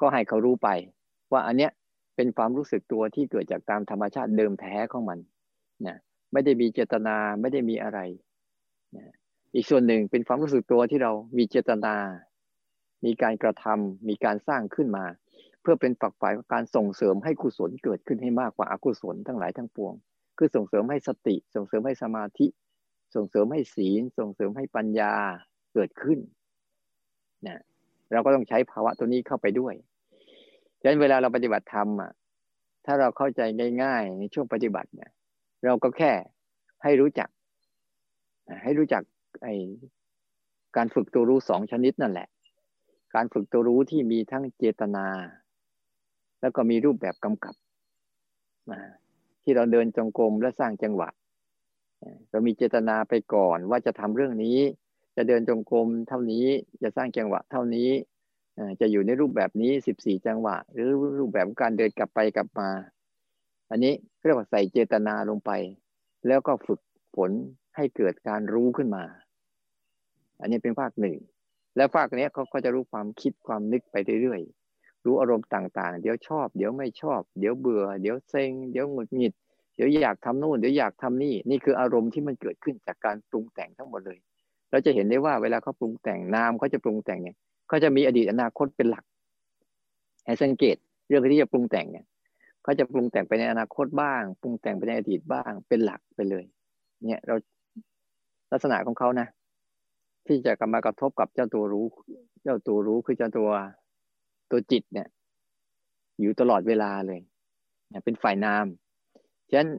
[0.00, 0.68] ก็ให้เขารู้ไป
[1.32, 1.72] ว่าอันเนี้ย
[2.16, 5.18] เป็นความรู้สึกตัวที่เกิดจากตามธรรมชาติเดิมแท้ของมัน
[5.86, 5.96] นะ
[6.32, 8.00] ไม่ได้มีเจตนาไม่ได้มีอะไร
[8.96, 9.04] นะ
[9.54, 11.94] อีกส่วนหนึ่งเป็นความรู้สึกตัวที่เรามีเจตนา
[13.04, 15.04] มีการกระทำมีการสร้างขึ้นมา
[15.60, 19.94] เพื่อเป็นฝักฝ่ายของการส่งเสริมให้กุศลเกิดขึ้นให้มากกว่าอกุศลทั้งหลายทั้งปวง
[20.38, 22.46] คือส่งเสริมให้สติ ส่งเสริมให้สมาธิ
[23.14, 25.12] ส่งเสริมให้ศีล ส่งเสริมให้ปัญญา
[25.74, 26.18] เกิดขึ้น
[27.46, 27.60] นะ
[28.12, 29.74] เราก็ต้องใช้ภาวะตัวนี้เข้าไปด้วย
[30.80, 32.12] ฉะนั้นเวลาเราปฏิบัติธรรมอะ
[32.86, 33.40] ถ้าเราเข้าใจ
[33.82, 35.10] ง่ายๆในช่วงปฏิบัติเนี่ย
[35.64, 36.12] เราก็แค่
[36.82, 37.28] ให้รู้จัก
[38.64, 39.02] ให้รู้จัก
[39.42, 39.48] ไอ
[40.76, 42.28] การฝึกตัวรู้สองชนิดนั่นแหละ
[43.14, 45.06] การฝึกตัวรู้ที่มีทั้งเจตนา
[46.40, 47.54] แล้วก็มีรูปแบบกำกับ
[49.42, 51.08] ที่เราเดินจงกรมและสร้างจังหวะ
[52.30, 54.58] เรามีเจตนาไปก่อนว่าจะทำเรื่องนี้
[55.16, 56.46] จะเดินจงกรมเท่านี้
[56.82, 57.90] จะสร้างจังหวะ เท่านี้
[58.80, 62.68] จะอยู่ในรูปแบบนี้สิบสี่จังหวะ หรือรูปแบบการเดินกลับไปกลับมา
[63.70, 63.92] อันนี้
[64.24, 65.50] เรียกว่าใส่เจตนาลงไป
[66.26, 66.80] แล้วก็ฝึก
[67.14, 67.30] ฝน
[67.76, 69.04] ให้เกิดการรู้ขึ้นมา
[70.40, 71.16] อันนี้เป็นภาคหนึ่ง
[71.76, 74.40] แล้วภาคนี้ยเขาก็จะรู้ความคิดความนึกไปเรื่อย
[75.04, 79.32] รู้อารมณ์ต่างๆ เดี๋ยวชอบ เดี๋ยวไม่ชอบ เดี๋ยวเบื่อ เดี๋ยวเซ็ง เดี๋ยวหงุดหงิด
[79.76, 84.18] เดี๋ยวอยากทำนู่น เดี๋ยวอยากทำนี่ นี่คืออารมณ์ที่มันเกิดขึ้นจากการปรุงแต่งทั้งหมดเลย
[84.70, 87.36] เราจะเห็นได้ว่าเวลาเขาปรุงแต่งนามเขาจะปรุงแต่งเนี่ย
[87.68, 89.04] เขาจะมีอดีตอนาคตเป็นหลัก
[90.26, 90.76] ให้สังเกต
[91.08, 92.04] เรื่องที่จะปรุงแต่งเนี่ย
[92.62, 96.44] เขาจะปรุงแต่งไปในอนาคตบ้าง ปรุงแต่งไปในอดีตบ้าง เป็นหลักไปเลย
[97.06, 97.34] เนี่ยเรา
[98.52, 99.26] ลักษณะของเขานะ
[100.28, 101.86] ที่จะกมากระทบกับเจ้าตัวรู้
[102.42, 103.50] เจ้าตัวรู้คือเจ้าตัว
[104.50, 105.08] ตัวจิตเนี่ย
[106.20, 107.20] อยู่ตลอดเวลาเลย
[108.04, 108.66] เป็นฝ่ายนาม
[109.50, 109.70] ฉะนั้น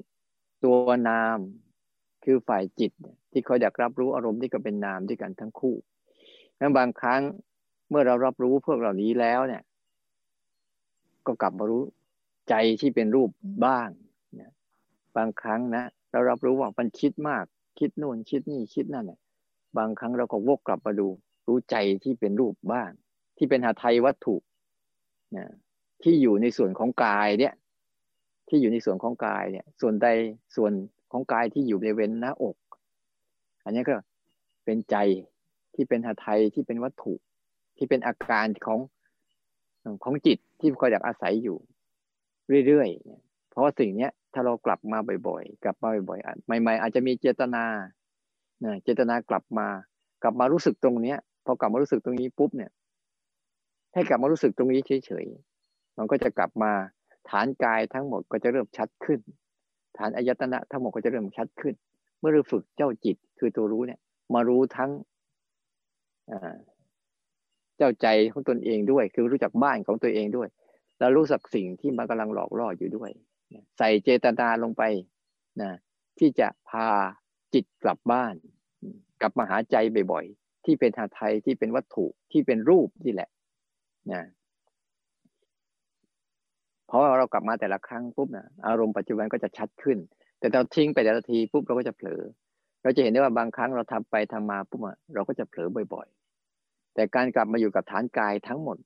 [0.64, 0.76] ตัว
[1.10, 1.38] นาม
[2.24, 2.92] คือฝ่ายจิต
[3.32, 5.76] ที่คอยอยากรับรู้อารมณ์ที่ก็เป็นนามด้วยกันทั้งคู่
[6.58, 7.22] แล้วบางครั้ง
[7.90, 9.64] เมื่อเรารับรู้พวกเหล่านี้แล้วเนี่ย
[11.26, 11.84] ก็กลับมารู้
[12.50, 13.30] ใจที่เป็นรูป
[13.66, 13.90] บ้าง
[14.40, 14.52] นะ
[15.18, 17.44] บางครั้งนะเรารับรู้ว่ามันคิดมาก
[17.80, 19.20] คิดนู่นคิดนี่คิดนั่นเนี่ย
[19.78, 21.08] บางครั้งเราก็วกกลับมาดู
[21.48, 22.90] รู้ใจที่เป็นรูปบ้าง
[23.38, 24.36] ที่เป็นหาไทยวัตถุ
[25.38, 25.46] นะ
[26.04, 27.54] ที่อยู่ในส่วนของกายเนี่ย
[28.50, 30.08] ที่อยู่ในส่วนของกายเนี่ย ส่วนใด
[30.56, 30.72] ส่วน
[31.12, 32.58] ของกายที่อยู่ในเว้นหน้าอก
[33.64, 33.96] อันนี้ก็
[34.66, 34.96] เป็นใจ
[35.76, 37.14] ที่เป็นหาไทยที่เป็นวัตถุ
[37.78, 38.80] ที่เป็นอาการของ
[40.04, 41.58] ของจิตที่คอยอยากอาศัยอยู่
[42.66, 47.64] เรื่อยๆเพราะว่าสิ่งเนี้ยถ้าเรากลับมาบ่อยๆ กลับมาบ่อยๆใหม่ ๆ อาจจะมีเจตนา
[48.84, 49.68] เจตนากลับมา
[50.24, 52.72] กลับมารู้สึกตรงเนี้ยพอกลับมารู้สึกตรงนี้ปุ๊บเนี่ย
[53.94, 56.72] ให้กลับมารู้สึกตรงนี้เฉยๆมันก็จะกลับมา
[57.30, 59.20] ฐานกายทั้งหมดก็จะเริ่มชัดขึ้น
[59.98, 61.74] ฐานอายตนะทั้งหมดก็จะเริ่มชัดขึ้น
[62.20, 64.00] เมื่อเราฝึกเจ้าจิตคือตัวรู้เนี่ย
[64.34, 64.92] มารู้ทั้ง
[67.78, 70.48] เจ้าใจของตนเองด้วย คือรู้จักบ้านของตัวเองด้วย
[71.00, 73.10] แล้วรู้สักสิ่งที่มันกำลังหลอกล่ออยู่ด้วย
[73.78, 74.84] ใส่เจตนาลงไป
[75.62, 75.72] นะ
[76.20, 76.88] ที่จะพา
[77.54, 78.36] จิตกลับบ้าน
[79.22, 79.76] กลับมาหาใจ
[80.12, 83.30] บ่อยๆ ที่เป็นหาไทยที่เป็นวัตถุที่เป็นรูปนี่แหละ
[84.12, 84.24] นะ
[86.88, 89.98] เพราะเรากลับมาแต่ละครั้งปุ๊บนะอารมณ์ปัจจุบันก็จะชัดขึ้น
[90.40, 92.22] แต่เราทิ้งไปแต่ละทีปุ๊บเราก็จะเผลอ
[92.84, 94.82] เราจะเห็นได้ว่าบางครั้งเราทำไปทำมาปุ๊บ
[95.14, 96.08] เราก็จะเผลอบ่อย
[96.52, 98.78] ๆ แต่การกลับมาอยู่กับฐานกายทั้งหมด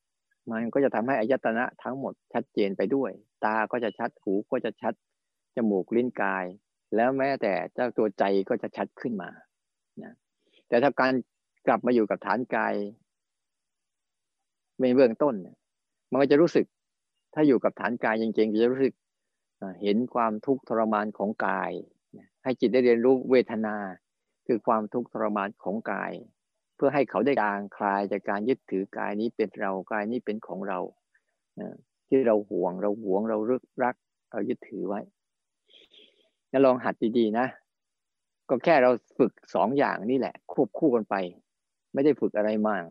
[0.51, 3.11] มันก็จะทำให้อายตนะทั้งหมดชัดเจนไปด้วย
[3.45, 4.93] ตาก็จะชัดหูก็จะชัด
[5.55, 6.45] จมูกลิ้นกาย
[6.95, 9.29] แล้วแม้แต่เจ้าตัวใจก็จะชัดขึ้นมา
[10.03, 10.13] นะ
[10.67, 11.13] แต่ถ้าการ
[11.67, 12.73] กลับมาอยู่กับฐานกาย
[14.81, 15.35] ในเบื้องต้น
[16.11, 16.65] มันก็จะรู้สึก
[17.33, 18.93] ถ้าอยู่กับฐานกายจริงๆจะรู้สึก
[19.81, 21.71] เห็นความทุกข์ทรมานของกาย
[22.43, 23.75] ให้จิตได้เรียนรู้เวทนา
[24.47, 26.11] คือความทุกข์ทรมานของกาย
[26.75, 30.79] เพื่อให้เขาได้กางคลายจากการยึดถือกายนี้เป็นเรากายนี้เป็นของเรา
[32.07, 33.95] ที่เราห่วงเราหวงเรารึกรัก
[34.31, 35.01] เรายึดถือไว้
[36.53, 37.47] แล้วลองหัดดีๆนะ
[38.49, 41.15] ก็แค่เราฝึกสองอย่างนี่แหละ ควบคู่กันไป
[41.93, 42.83] ไม่ได้ฝึกอะไรมาก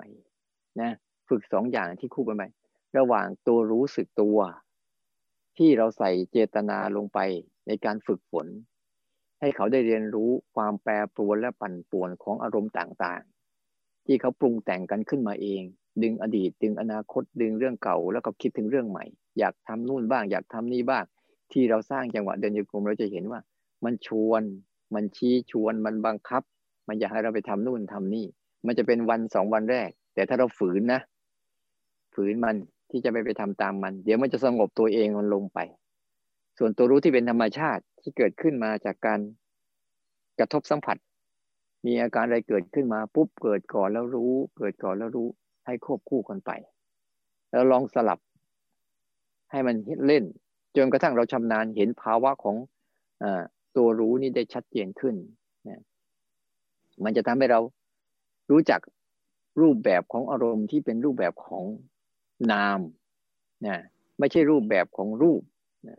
[0.81, 0.91] นะ
[1.29, 2.45] ฝึกสองอย่างที่คู่กันไป
[2.99, 4.39] ระหว่างตัวรู้สึกตัว
[5.57, 7.19] ที่เราใส่เจตนาลงไป
[7.67, 8.47] ในการฝึกฝน
[9.41, 15.63] ให้เขาได้เรียนรู้ความแปรปรวนและปั่นป่วนของอารมณ์ต่างๆ ที่เขาปรุงแต่งกันขึ้นมาเอง
[16.03, 19.05] ดึงอดีต ดึงอนาคตดึงเรื่องเก่า แล้วก็คิดถึงเรื่องใหม่
[19.39, 21.05] อยากทำนู่นบ้าง อยากทำนี่บ้าง
[21.53, 23.41] ที่เราสร้างจังหวะเดินโยกรมเราจะเห็นว่า
[23.85, 24.43] มันชวน
[24.95, 26.43] มันชี้ชวนมันบังคับ
[26.89, 28.27] มันอยากให้เราไปทำนู่นทำนี่
[28.67, 31.01] มันจะเป็นวันสองวันแรก แต่ถ้าเราฝืนนะ
[32.15, 32.57] ฝืนมัน
[32.91, 35.59] ที่จะไปไปทำตามมัน เดี๋ยวมันจะสงบตัวเองมันลงไป
[36.59, 39.21] ส่วนตัวรู้ที่เป็นธรรมชาติที่เกิดขึ้นมาจากการ
[40.39, 40.97] กระทบสัมผัส
[41.87, 45.29] มีอาการอะไรเกิดขึ้นมาปุ๊บเกิดก่อนแล้วรู้ เกิดก่อนแล้วรู้
[45.67, 46.51] ให้ควบคู่กันไป
[47.51, 48.19] แล้วลองสลับ
[49.51, 50.25] ให้มันเล่น
[50.77, 52.57] จนกระทั่งเราชำนาญเห็นภาวะของ
[53.77, 55.15] ตัวรู้นี่ได้ชัดเจนขึ้น
[55.69, 55.81] นะ
[57.05, 57.61] มันจะทำให้เรา
[58.51, 58.81] รู้จัก
[59.61, 61.65] รูปแบบของอารมณ์ที่เป็นรูปแบบของ
[62.53, 62.81] นาม
[63.67, 63.77] นะ
[64.19, 65.43] ไม่ใช่รูปแบบของรูป
[65.89, 65.99] นะ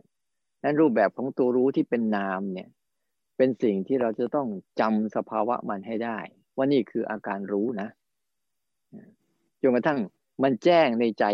[0.62, 2.68] นั้นรูปแบบของตัวรู้ที่เป็นนามเนี่ย
[3.36, 4.48] เป็นสิ่งที่เราจะต้อง
[4.80, 6.18] จำสภาวะมันให้ได้
[6.56, 7.88] ว่านี่คืออาการรู้นะ
[9.62, 9.98] จนกระทั่ง
[10.42, 11.24] มันแจ้งในใจ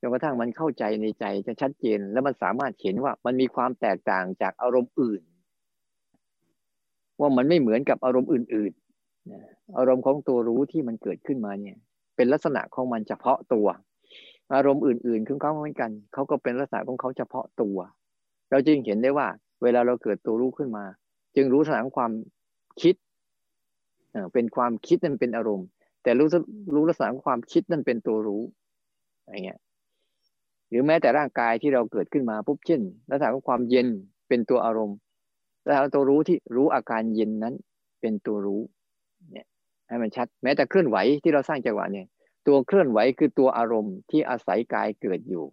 [0.00, 5.20] จนกระทั่งมันเข้าใจในใจจะชัดเจน แล้วมันสามารถเห็นว่ามันมีความแตกต่างจากอารมณ์อื่น
[7.20, 11.76] ว่ามันไม่เหมือนกับอารมณ์อื่นๆ อารมณ์ของตัวรู้ที่มันเกิดขึ้นมาเนี่ย
[12.16, 13.66] เป็นลักษณะของมันเฉพาะตัว
[14.54, 17.78] อารมณ์อื่นๆคือเขาเหมือนกัน เขาก็เป็นลักษณะของเขาเฉพาะตัว
[18.50, 19.26] เราจึงเห็นได้ว่า
[19.62, 20.84] เวลาเราเกิดตัวรู้ขึ้นมา
[21.36, 22.12] จึงรู้สถานความ
[22.82, 22.94] คิด
[24.32, 25.66] เป็นความคิดนั่นเป็นอารมณ์
[26.02, 26.28] แต่รู้
[26.74, 28.42] รู้ลักษณะของความคิดนั่นเป็นตัวรู้
[29.22, 29.60] อะไรเงี้ย
[30.68, 32.80] หรือแม้แต่ร่างกายที่เราเกิดขึ้นมาปุ๊บเช่น
[33.10, 33.88] ลักษณะของความเย็น
[34.28, 34.96] เป็นตัวอารมณ์
[35.66, 37.54] แล้วตัวรู้ที่รู้อาการเย็นนั้น
[38.00, 38.60] เป็นตัวรู้
[39.32, 39.46] เนี่ย
[39.88, 42.06] ให้มันชัด แม้แต่เคลื่อนไหวที่เราสร้างจังหวะเนี่ย
[42.46, 45.44] ตัวเคลื่อนไหวคือตัวอารมณ์ที่อาศัยกายเกิดอยู่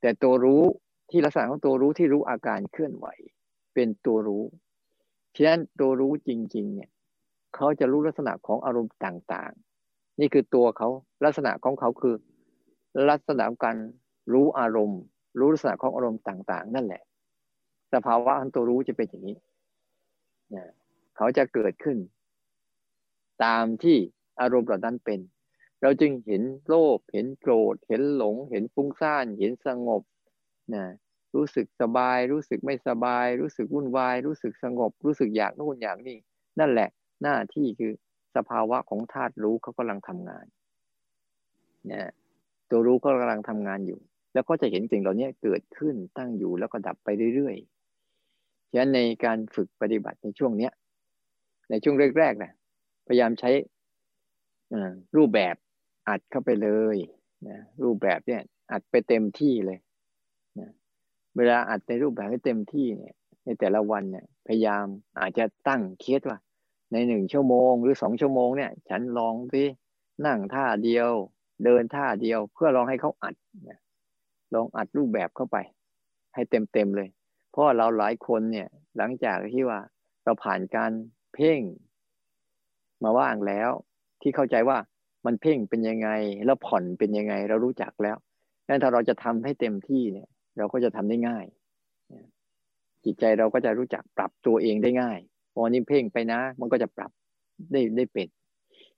[0.00, 0.62] แต่ตัวรู้
[1.10, 3.06] ที่ลักษณะของตัวรู้ที่รู้อาการเคลื่อนไหว
[3.74, 4.44] เป็นตัวรู้
[5.36, 6.90] ฉะนั้นตัวรู้จริง ๆ เนี่ย
[7.54, 10.88] เขาจะรู้ลักษณะของอารมณ์ต่างๆ นี่คือตัวเขา
[11.24, 12.14] ลักษณะของเขาคือ
[13.10, 13.76] ลักษณะของการ
[14.32, 15.00] รู้อารมณ์
[15.38, 17.02] รู้ลักษณะของอารมณ์ต่าง ๆ นั่นแหละ
[17.94, 19.36] สภาวะของตัวรู้จะเป็นอย่างนี้
[20.50, 20.68] เนี่ย
[21.16, 21.98] เขาจะเกิดขึ้น
[23.44, 23.96] ตามที่
[24.40, 25.20] อารมณ์เหล่านั้นเป็น
[25.82, 30.02] เราจึงเห็นโลภเห็นโกรธ เห็นหลง เห็นฟุ้งซ่าน เห็นสงบ
[30.74, 30.84] นะ
[31.34, 36.18] รู้สึกสบาย รู้สึกไม่สบาย รู้สึกวุ่นวาย รู้สึกสงบ รู้สึกอยากโน่นอยากนี่
[36.60, 36.88] นั่นแหละ
[37.22, 37.92] หน้าที่คือ
[38.36, 40.46] สภาวะของธาตุรู้เขากำลังทำงาน
[41.86, 42.08] เนี่ย
[42.70, 44.00] ตัวรู้ก็กำลังทำงานอยู่
[44.34, 47.73] แล้วก็จะเห็นสิ่งเหล่านี้เกิดขึ้นตั้งอยู่แล้วก็ดับไปเรื่อยๆ
[48.74, 50.72] ฉะนั้นในการฝึกปฏิบัติในช่วงเนี้ย
[51.70, 52.52] ในช่วงแรกๆนะ
[53.06, 53.50] พยายามใช้
[55.16, 55.54] รูปแบบ
[56.08, 56.96] อัดเข้าไปเลย
[57.48, 59.78] นะรูปแบบเนี่ย อัดไปเต็มที่เลย
[60.58, 60.70] นะ
[61.36, 64.84] เวลาอัดในรูปแบบให้เต็มที่เนี่ย ในแต่ละวันเนี่ย พยายาม
[65.20, 66.38] อาจจะตั้งเคสว่า
[66.92, 69.62] ในหนึ่งชั่วโมงหรือสองชั่วโมงเนี่ย ฉันลองสิ
[70.26, 71.10] นั่งท่าเดียว
[71.64, 73.34] เดินท่าเดียว เพื่อลองให้เขาอัด
[73.68, 73.80] นะ
[74.54, 75.56] ลองอัดรูปแบบเข้าไป
[76.34, 77.08] ให้เต็มเต็มเลย
[77.54, 79.80] เพราะเราหลายคนเนี่ย หลังจากที่ว่า
[80.24, 80.92] เราผ่านการ
[81.34, 81.60] เพ่ง
[83.04, 83.70] มาว่างแล้ว
[84.22, 84.78] ที่เข้าใจว่า
[85.26, 86.08] มันเพ่งเป็นยังไง
[86.46, 88.16] แล้วผ่อนเป็นยังไง เรารู้จักแล้ว
[88.68, 91.44] นั้นถ้าเราจะทำให้เต็มที่เนี่ย เราก็จะทำได้ง่าย
[93.04, 95.18] จิตใจเราก็จะรู้จักปรับตัวเองได้ง่าย
[95.54, 97.10] พอนี้เพ่งไปนะ มันก็จะปรับ
[97.72, 98.28] ได้ได้เป็น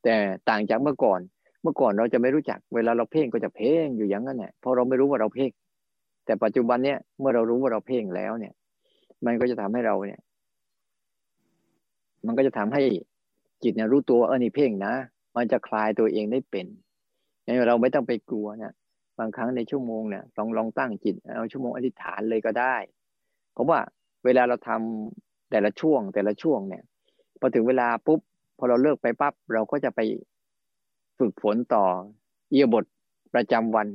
[0.04, 0.14] แต่
[0.48, 1.20] ต่างจากเมื่อก่อน
[1.62, 5.50] เมื่อก่อนเราจะไม่รู้จัก เวลาเราเพ่งก็จะเพ่งอยู่อย่างนั้นแหละเพราะเราไม่รู้ว่าเราเพ่ง
[6.26, 8.52] แต่ปัจจุบันเนี้ยเมื่อเรารู้ว่าเราเพ่งแล้วเนี่ย
[9.26, 10.20] มันก็จะทำให้เราเนี่ย
[12.26, 12.82] มันก็จะทำให้
[13.62, 14.94] จิตเนี่ยรู้ตัวเออนี่เพ่งนะ
[15.36, 16.66] มันจะคลายตัวเองได้เป็น
[17.68, 18.74] เราไม่ต้องไปกลัวนะ
[19.18, 22.76] บางครั้งในชั่วโมงเนี่ยลองลองตั้งจิตเอาชั่วโมงอธิษฐานเลยก็ได้
[23.52, 23.78] เพราะว่า
[24.24, 26.82] เวลาเราทำแต่ละช่วง แต่ละช่วงเนี่ย
[27.40, 28.20] พอถึงเวลาปุ๊บ
[28.58, 30.00] พอเราเลิกไปปั๊บเราก็จะไป
[31.18, 31.84] ฝึกฝนต่อ
[32.50, 32.84] เอียบท
[33.34, 33.86] ประจำวัน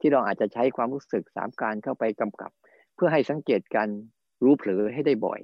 [0.00, 2.50] ที่เราอาจจะใช้ความรู้สึกสามการเข้าไปกำกับ
[2.94, 3.88] เพื่อให้สังเกตการ
[4.44, 5.40] รู้เผลอให้ได้บ่อย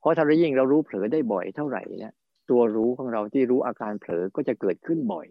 [0.00, 2.14] เพราะถ้าเรายิ่งเรารู้เผลอได้บ่อยเท่าไหร่เนี่ย
[2.50, 5.26] ตัวรู้ของเราที่รู้อาการเผลอก็จะเกิดขึ้นบ่อย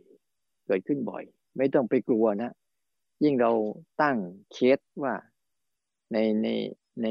[0.67, 1.23] เกิดขึ้นบ่อย
[1.57, 2.51] ไม่ต้องไปกลัวนะ
[3.23, 3.51] ยิ่งเรา
[4.01, 4.17] ตั้ง
[4.51, 5.13] เคสว่า
[6.13, 6.47] ในใน
[7.03, 7.07] ใน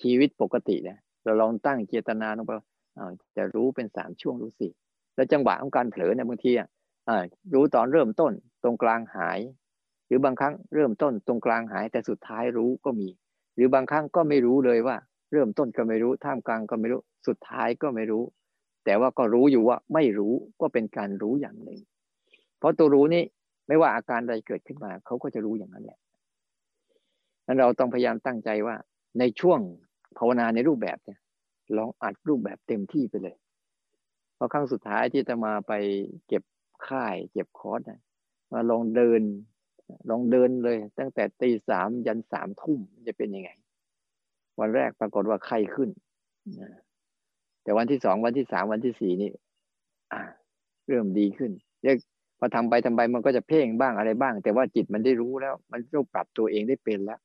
[0.00, 2.52] ชีวิตปกติเนี่ยเราลองตั้งเจตนาลงไป
[3.36, 4.68] จะรู้เป็นสามช่วงรู้สิ
[5.14, 6.68] แล้วจังหวะของการเผลอเนี่ยบางทีอะ
[7.54, 8.32] รู้ตอนเริ่มต้น
[8.62, 9.38] ตรงกลางหาย
[10.08, 13.08] หรือบางครั้งเริ่มต้นตรงกลางหายแต่สุดท้ายรู้ก็มี
[13.54, 14.96] หรือบางครั้งก็ไม่รู้เลยว่า
[15.32, 18.24] เริ่มต้นก็ไม่รู้ท่ามกลางก็ไม่รู้สุดท้ายก็ไม่รู้
[18.84, 21.80] แต่ว่าก็รู้อยู่ว่าไม่รู้ก็เป็นการรู้อย่างหนึ่ง
[22.58, 23.24] เพราะตัวรู้นี่
[23.68, 25.98] ไม่ว่าอาการใดเกิดขึ้นมาเขาก็จะรู้อย่างนั้นแหละ
[27.46, 28.76] นั้นเราต้องพยายามตั้งใจว่า
[29.18, 29.60] ในช่วง
[30.18, 31.18] ภาวนาในรูปแบบเนี่ย
[31.76, 33.36] ลองอัดรูปแบบเต็มที่ไปเลย
[34.34, 35.72] เพอครั้งสุดท้ายที่จะมาไป
[36.28, 36.42] เก็บ
[36.88, 37.80] ค่าย เก็บคอร์ส
[38.52, 39.20] มาลองเดิน
[40.10, 43.50] ลองเดินเลย ตั้งแต่ตีสามยันสามทุ่มจะเป็นยังไง
[44.60, 45.90] วันแรกปรากฏว่าไข้ขึ้น
[47.62, 49.30] แต่วันที่สองวันที่สามวันที่สี่นี่
[50.86, 51.96] เริ่มดีขึ้นเรียก
[52.38, 57.18] พอทำไปทำไปมันก็จะเพ่งบ้างอะไรบ้าง แต่ว่าจิตมันได้รู้แล้ว มันต้องปรับตัวเองได้เป็นแล้ว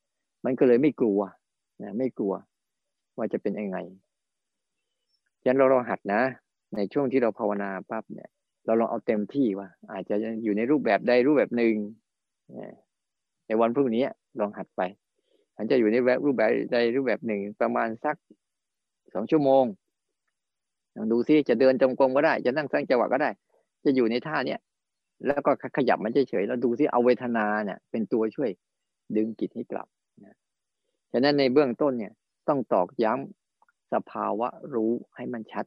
[0.45, 1.19] มันก็เลยไม่กลัว
[1.83, 2.33] นะไม่กลัว
[3.17, 3.77] ว่าจะเป็นยังไง
[5.45, 6.21] ยันเราลองหัดนะ
[6.75, 8.29] ในช่วงที่เราภาวนาปั๊บเนี่ย
[8.65, 11.75] เราลองเอาเต็มที่ว่า อาจจะอยู่ในรูปแบบใดรูปแบบหนึ่ง
[13.47, 14.03] ในวันพรุ่งนี้
[14.39, 14.81] ลองหัดไป
[15.55, 18.15] อาจจะอยู่ในรูปแบบใดรูปแบบหนึ่งประมาณสัก
[19.13, 19.63] สองชั่วโมง
[20.95, 23.29] ลองดูซิจะเดินจงกรมก็ได้ จะนั่งสร้างจังหวะก็ได้
[23.83, 24.59] จะอยู่ในท่าเนี้ย
[25.27, 28.49] แล้วก็ขยับมันเฉยๆแล้วดูซิเอาเวทนาเนี่ย เป็นตัวช่วย
[29.15, 29.87] ดึงจิตให้กลับ
[30.25, 30.35] นะ
[31.11, 32.13] ฉะนั้นในเบื้องต้นเนี่ย
[32.47, 35.65] ต้องตอกย้ำสภาวะรู้ให้มันชัด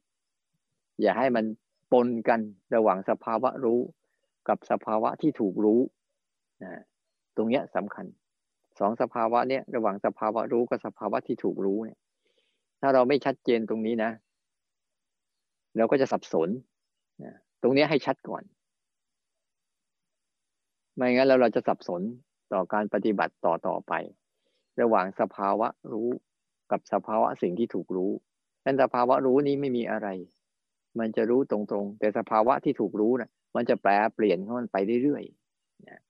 [1.00, 1.44] อย่าให้มัน
[1.92, 2.40] ปนกัน
[2.74, 3.80] ระหว่างสภาวะรู้
[4.48, 5.80] กับสภาวะที่ถูกรู้
[6.62, 6.72] นะ
[7.36, 8.06] ตรงเนี้ยสำคัญ
[8.78, 11.98] สองสภาวะเนี้ยระหว่างสภาวะรู้กับสภาวะที่ถูกรู้เนี่ย
[12.80, 14.10] ถ้าเราไม่ชัดเจนตรงนี้นะ
[15.76, 16.48] เราก็จะสับสน
[17.24, 18.42] นะตรงนี้ให้ชัดก่อน
[20.94, 22.02] ไม่งั้นแล้วเราจะสับสน
[22.52, 23.92] ต่อการปฏิบัติต่อต่อไป
[24.80, 26.08] ระหว่างสภาวะรู้
[26.70, 28.12] กับสภาวะสิ่งที่ถูกรู้
[28.62, 30.08] แต่สภาวะรู้นี้ไม่มีอะไร
[30.98, 36.00] มันจะรู้ตรงๆ แต่สภาวะที่ถูกรู้นะ่ะ มันจะแปลเปลี่ยนของมันไปเรื่อยๆนะ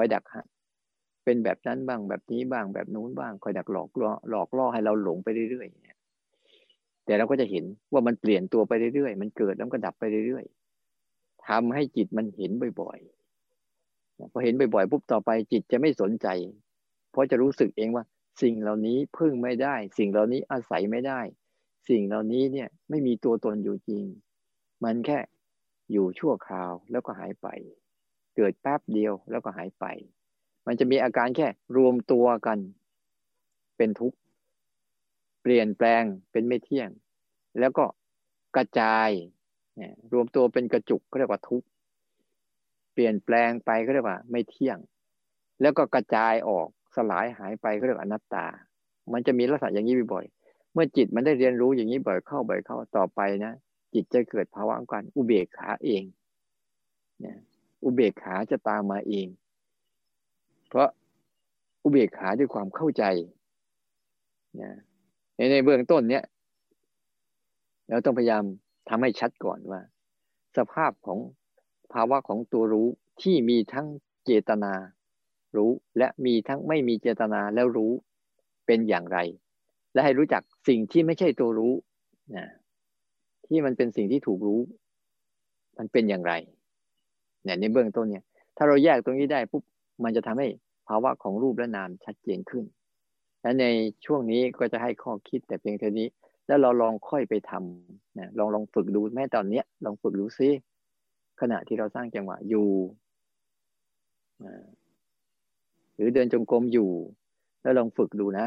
[0.00, 0.46] อยดักฮะ
[1.24, 16.28] เป็นแบบนั้นบ้างแบบนี้บ้างแบบนู้นบ้างคอยดักหลอกล่อหลอกล่อให้เราหลงไปเรื่อยๆแต่เราก็จะเห็นว่ามันเปลี่ยนตัวไปเรื่อยๆมันเกิดแล้วก็ดับไปเรื่อยๆทำให้จิตมันเห็นบ่อยๆพอเห็นบ่อยๆปุ๊บต่อไปจิตจะไม่สนใจ
[17.10, 18.04] เพราะจะรู้สึกเองว่า
[18.42, 21.20] สิ่งเหล่านี้พึ่งไม่ได้ สิ่งเหล่านี้อาศัยไม่ได้
[21.88, 24.04] สิ่งเหล่านี้เนี่ยไม่มีตัวตนอยู่จริง
[24.84, 25.18] มันแค่
[25.92, 27.46] อยู่ชั่วคราวแล้วก็หายไป
[28.40, 29.84] เกิดแป๊บเดียวแล้วก็หายไป
[30.66, 32.58] มันจะมีอาการแค่รวมตัวกัน
[33.76, 34.18] เป็นทุกข์
[35.42, 36.88] เปลี่ยนแปลงเป็นไม่เที่ยง
[37.58, 37.84] แล้วก็
[38.56, 39.08] กระจาย
[40.12, 41.66] รวมตัวเป็นกระจุกก็เรียกว่าทุกข์
[42.92, 44.78] เปลี่ยนแปลงไปก็เรียกว่า ไม่เที่ยง
[45.60, 48.46] แล้วก็กระจายออกสลายหายไปก็เรียกว่าอนัตตา
[49.12, 50.24] มันจะมีลักษณะอย่างนี้บ่อย
[50.72, 53.52] เมื่อจิตมันได้เรียนรู้อย่างนี้บ่อยเข้าบ่อยเข้าต่อไปนะ
[53.94, 56.02] จิตจะเกิดภาวะการอุเบกขาเอง
[57.24, 57.36] นะ
[57.84, 59.28] อุเบกขาจะตามมาเอง
[60.68, 60.88] เพราะ
[61.82, 63.04] อุเบกขาด้วยความเข้าใจ
[64.60, 64.72] นะ
[65.36, 66.24] ในในเบื้องต้นเนี้ย
[67.88, 68.44] เราต้องพยายาม
[68.88, 69.80] ทำให้ชัดก่อนว่า
[70.56, 71.18] สภาพของ
[71.92, 72.88] ภาวะของตัวรู้
[73.22, 73.86] ที่มีทั้ง
[74.24, 74.74] เจตนา
[75.56, 77.92] รู้และมีทั้งไม่มีเจตนาแล้วรู้
[78.66, 79.18] เป็นอย่างไร
[79.92, 81.74] และให้รู้จักสิ่งที่ไม่ใช่ตัวรู้
[82.36, 82.46] นะ
[83.46, 84.60] ที่มันเป็นสิ่งที่ถูกรู้
[85.78, 86.32] มันเป็นอย่างไร
[87.44, 88.24] เนี่ยในเบื้องต้นเนี่ย
[88.56, 89.62] ถ้าเราแยกตรงนี้ได้ปุ๊บ
[90.04, 90.46] มันจะทำให้
[90.88, 92.64] ภาวะของรูปและนามชัดเจนขึ้น
[93.42, 93.66] และใน
[94.04, 96.08] ช่วงนี้ก็จะให้ข้อคิดแต่เพียงเท่านี้
[96.46, 100.50] แล้วเราลองค่อยไปทำนะลองลองฝึกดูแม้ตอนเนี้ยลองฝึกดูซิ
[101.40, 102.68] ขณะที่เราสร้างจังหวะอยู่
[105.94, 106.90] หรือเดินจงกรมอยู่
[107.62, 108.46] แล้วลองฝึกดูนะ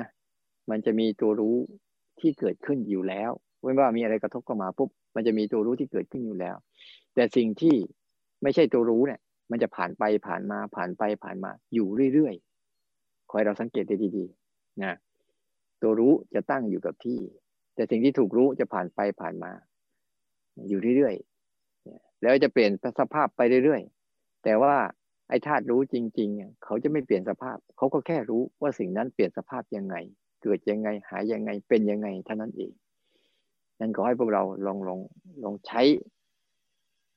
[0.69, 1.55] มันจะมีตัวรู้
[2.19, 6.55] ที่เกิดขึ้นอยู่แล้วไม่ว่ามีอะไรกระทบเข้ามาปุ๊บมันจะมีตัวรู้ที่เกิดขึ้นอยู่แล้ว
[7.13, 7.75] แต่สิ่งที่
[8.43, 9.19] ไม่ใช่ตัวรู้เนี่ย
[9.51, 14.93] มันจะผ่านไปผ่านมาผ่านไปผ่านมา อยู่เรื่อยๆคอยเราสังเกตดีๆนะ
[15.81, 17.19] ตัวรู้จะตั้งอยู่กับที่
[17.75, 19.51] แต่สิ่งที่ถูกรู้จะผ่านไปผ่านมา
[20.69, 24.75] อยู่เรื่อยๆแล้วจะเปลี่ยนสภาพไปเรื่อยๆแต่ว่า
[25.29, 29.95] ไอ้ธาตุรู้จริงๆเขาจะไม่เปลี่ยนสภาพ เขาก็แค่รู้ว่าสิ่งนั้นเปลี่ยนสภาพยังไง
[30.43, 32.71] เกิดยังไงหายยังไงเป็นยังไงเท่านั้นเอง
[33.79, 34.99] นั่นก็ให้พวกเราลองลอง
[35.43, 35.81] ลองใช้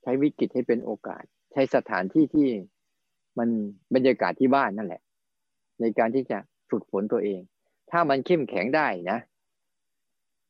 [0.05, 2.49] ใช้วิกฤตให้เป็นโอกาส ใช้สถานที่ที่
[3.39, 3.49] มัน
[3.95, 5.03] บรรยากาศที่บ้านนั่นแหละ
[5.81, 6.39] ในการที่จะ
[6.71, 7.41] ฝึกฝนตัวเอง
[7.91, 9.19] ถ้ามันเข้มแข็งได้นะ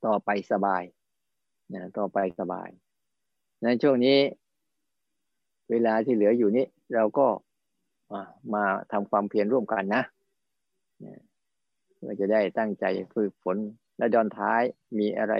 [0.06, 0.82] ต่อไปสบาย
[1.74, 2.68] นะต่อไปสบาย
[3.62, 4.18] ในช่วงนี้
[5.70, 7.26] เวลาที่เหลืออยู่นี้ เราก็
[8.54, 10.02] มาทำความเพียรร่วมกันนะ
[11.94, 13.56] เพื่อจะได้ตั้งใจฝึกฝน
[13.98, 14.62] และดอนท้าย
[14.98, 15.34] มีอะไร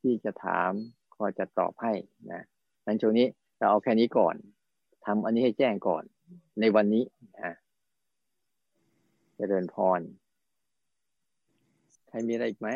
[0.00, 0.70] ที่จะถาม
[1.16, 1.92] ก็จะตอบให้
[2.32, 2.42] นะ
[2.86, 3.26] นั้นช่วงนี้
[3.58, 4.34] เราเอาแค่นี้ก่อน
[5.04, 6.02] ทำอันนี้ให้แจ้งก่อน
[6.60, 7.04] ในวันนี้
[7.42, 7.54] นะ
[9.38, 10.00] จะเดินพร
[12.08, 12.68] ใครมีอะไรอีกไหม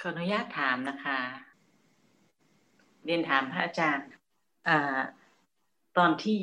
[0.00, 1.18] ขออนุญาตถามนะคะ
[3.04, 4.08] เรียนถามพระอาจารย์
[4.68, 4.70] อ
[5.98, 6.38] ตอนที่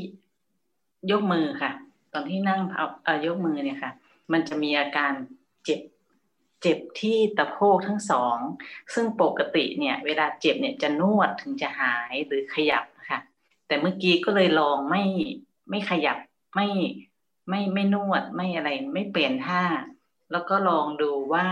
[1.11, 1.71] ยกมือค่ะ
[2.13, 3.91] ตอนที่นั่งเอายกมือเนี่ยค่ะ
[4.31, 5.13] มันจะมีอาการ
[5.63, 5.79] เจ็บ
[6.61, 8.37] เจ็บที่ตะโพกทั้งสอง
[8.93, 13.19] ซึ่งปกติเนี่ย เวลาเจ็บเนี่ยจะนวดถึงจะหายหรือขยับค่ะ
[13.67, 15.03] แต่เมื่อกี้ก็เลยลองไม่
[15.69, 16.17] ไม่ขยับ
[16.55, 16.67] ไม่
[17.49, 19.63] ไม่ไม่นวดไม่อะไรไม่เปลี่ยนท่า
[20.31, 21.47] แล้วก็ลองดูว่า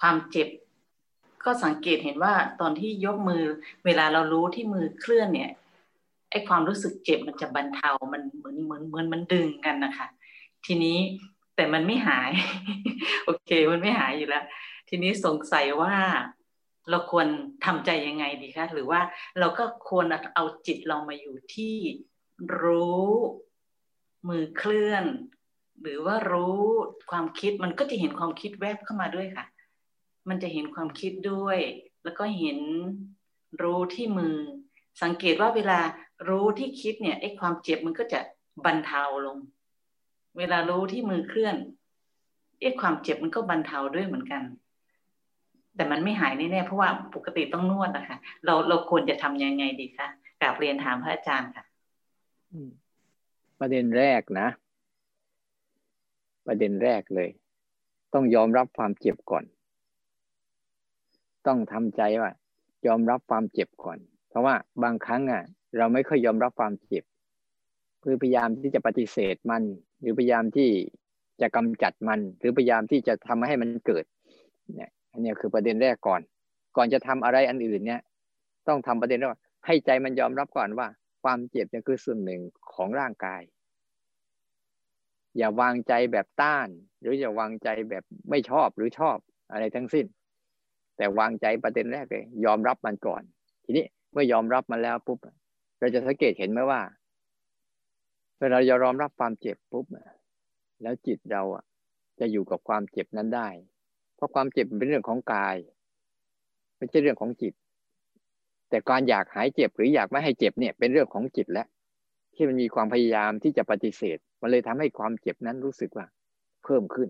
[0.00, 0.48] ความเจ็บ
[1.44, 3.42] ก็สังเกตเห็นว่าตอนที่ยกมือ
[3.84, 5.50] เวลาเรารู้ที่มือเคลื่อนเนี่ย
[6.30, 10.06] ไอความรู้สึกเจ็บมันจะบรรเทา มันเหมือนเหมือนเหมือนมันดึงกันนะคะ
[10.66, 10.98] ทีนี้
[11.58, 12.30] แต่มันไม่หาย
[13.24, 14.44] โอเค มันไม่หายอยู่แล้ว
[14.88, 15.94] ทีนี้สงสัยว่า
[16.90, 17.26] เราควร
[17.64, 19.00] ทำใจยังไงดีคะ หรือว่า
[19.38, 21.76] เราก็ควรเอาจิตเรามาอยู่ที่
[22.62, 23.06] รู้
[24.28, 25.04] มือเคลื่อน
[25.82, 26.60] หรือว่ารู้
[27.10, 29.46] ความคิดมันก็จะเห็นความคิดแวบเข้ามาด้วยค่ะ
[30.28, 31.58] มันจะเห็นความคิดด้วย
[32.04, 32.58] แล้วก็เห็น
[33.62, 34.36] รู้ที่มือ
[35.02, 35.80] สังเกตว่าเวลา
[36.28, 38.20] รู้ที่คิดเนี่ยไอ้ความเจ็บมันก็จะ
[38.64, 39.38] บรรเทาลง
[40.38, 41.56] เวลารู้ที่มือเคลื่อน
[42.60, 44.42] ไอ้ความเจ็บมันก็บรรเทาด้วยเหมือนกัน
[45.76, 50.08] แต่มันไม่หายแน่ๆเพราะว่าปกติต้องนวดนะคะเราเราควรจะทำยังไงดีคะ
[50.40, 51.64] กราบเรียนถามพระอาจารย์ค่ะ
[53.60, 54.48] ประเด็นแรกนะ
[56.46, 57.28] ประเด็นแรกเลย
[58.14, 59.44] ต้องยอมรับความเจ็บก่อน
[61.46, 62.30] ต้องทำใจว่า
[62.86, 63.98] ยอมรับความเจ็บก่อน
[64.28, 65.42] เพราะว่าบางครั้งอะ
[65.76, 67.04] เราไม่ค่อยยอมรับความเจ็บ
[68.02, 69.62] คือพยายามที่จะปฏิเสธมัน
[70.00, 70.70] หรือพยายามที่
[71.40, 74.04] จะกำจัดมัน หรือพยายามที่จะทำให้มันเกิด
[74.76, 76.20] เนี่ยอันนี้คือประเด็นแรกก่อน
[76.76, 78.00] ก่อนจะทำอะไรอันอื่นเนี่ย
[78.68, 80.86] ต้องทำประเด็นแรกให้ใจมันยอมรับก่อนว่า
[81.22, 82.40] ความเจ็บเนี่ยคือส่วนหนึ่ง
[82.74, 83.42] ของร่างกาย
[85.36, 86.68] อย่าวางใจแบบต้าน
[87.00, 89.16] หรืออย่าวางใจแบบไม่ชอบหรือชอบ
[89.52, 90.06] อะไรทั้งสิ้น
[90.96, 93.22] แต่วางใจประเด็นแรกเลยยอมรับมันก่อน
[93.64, 95.18] ทีนี้เมื่อยอมรับมันแล้วปุ๊บ
[95.78, 96.80] เราจะสังเกตเห็นไหมว่า
[98.38, 99.86] เวลาเรายอมรับความเจ็บปุ๊บ
[100.82, 101.64] แล้วจิตเราอะ
[102.20, 103.48] จะอยู่กับความเจ็บนั้นได้
[104.16, 105.56] เพราะความเจ็บเป็นเรื่องของกาย
[106.76, 107.54] ไม่ใช่เรื่องของจิต
[108.68, 111.66] แต่การอยากหายเจ็บหรืออยากไม่ให้เจ็บเนี่ย เป็นเรื่องของจิตแล้ว
[112.34, 116.06] ที่มันมีความพยายามที่จะปฏิเสธ มันเลยทำให้ความเจ็บนั้นรู้สึกว่า
[116.64, 117.08] เพิ่มขึ้น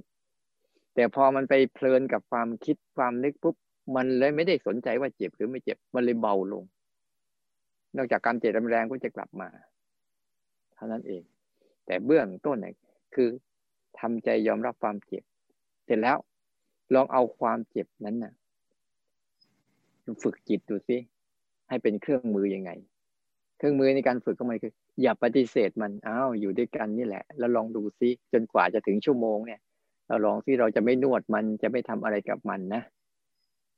[0.95, 3.57] แต่พอมันไปเพลินกับความคิดความนึกปุ๊บ
[3.97, 6.65] มันเลยไม่ได้สนใจว่าเจ็บหรือไม่เจ็บ มันเลยเบาลง
[7.97, 9.49] นอกจากการเจ็บแรงก็จะกลับมา
[10.79, 11.23] เท่านั้นเอง
[11.87, 12.75] แต่เบื้องต้นเนี่ย
[13.15, 13.29] คือ
[14.01, 15.23] ทำใจยอมรับความเจ็บ
[15.85, 16.17] เสร็จแล้ว
[16.95, 18.33] ลองเอาความเจ็บนั้นนะ่ะ
[20.23, 20.97] ฝึกจิตดูสิ
[21.69, 22.71] ให้เป็นเครื่องมือยังไง
[23.59, 29.61] เครื่องมือในการฝึกก็มันคือ อย่าปฏิเสธมันอ้าวอยู่ด้วยกันนี่แหละ แล้วลองดูซิจนกว่าจะถึงชั่วโมงเนี่ย
[30.09, 32.83] เราลองที่เราจะไม่นวดมันจะไม่ทำอะไรกับมันนะ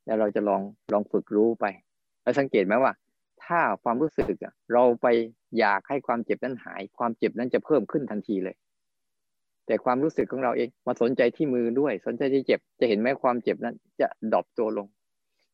[0.07, 0.61] แล้วเราจะลอง
[0.92, 1.64] ลองฝึกรู้ไป
[2.22, 2.92] แล้วสังเกตไหมว่า
[3.45, 4.26] ถ้าความรู้สึก
[4.72, 5.07] เราไป
[5.59, 8.57] อยากให้ความเจ็บนั้นหาย ความเจ็บนั้นจะเพิ่มขึ้นทันทีเลย
[9.66, 14.86] แต่ความรู้สึกของเราเองมาสนใจที่มือด้วย สนใจที่เจ็บ จะเห็นไหมความเจ็บนั้น จะดรอปตัวลง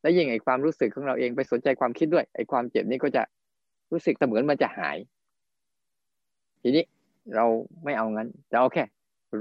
[0.01, 3.23] และยิ่งไอ้ความรู้สึกของเราเองไปสนใจความคิดด้วยไอ้ความเจ็บนี้ก็จะ
[3.91, 4.97] รู้สึกเหมือนมันจะหาย
[6.61, 6.83] ทีนี้
[7.35, 7.45] เรา
[7.83, 8.83] ไม่เอางั้นเราเอาแค่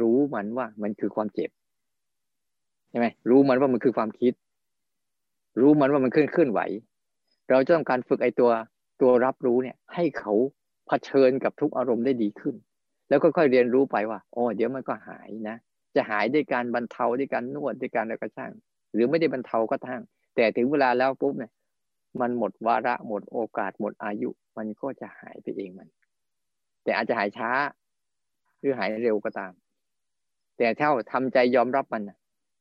[0.01, 1.51] รู้มันว่ามันคือความเจ็บ
[2.91, 4.33] ใช่ไหมรู้มันว่ามันคือความคิด
[5.61, 6.61] รู้มันว่ามันเคลื่อนเคลื่อนไหว
[7.51, 8.51] เราจะต้องการฝึกไอตัว
[9.01, 10.33] ตัวรับรู้เนี่ย ให้เขา
[10.87, 12.55] เผชิญกับทุกอารมณ์ได้ดีขึ้น
[13.09, 15.57] แล้วค่อยๆเรียนรู้ไปว่าโอ้เดี๋ยวมันก็หายนะ
[15.95, 18.53] จะหายด้วยการบรรเทาด้วยการนวดด้วยการอะไรก็ช่าง
[18.93, 20.03] หรือไม่ได้บรรเทาก็ทั้ง
[20.35, 21.53] แต่ถึงเวลาแล้วปุ๊บเนี่ย
[22.21, 25.89] มันหมดวาระหมดโอกาสหมดอายุ มันก็จะหายไปเองมัน
[26.83, 27.51] แต่อาจจะหายช้า
[28.59, 29.53] หรือหายเร็วก็ตาม
[30.59, 32.03] แต่ถ้าทำใจยอมรับมัน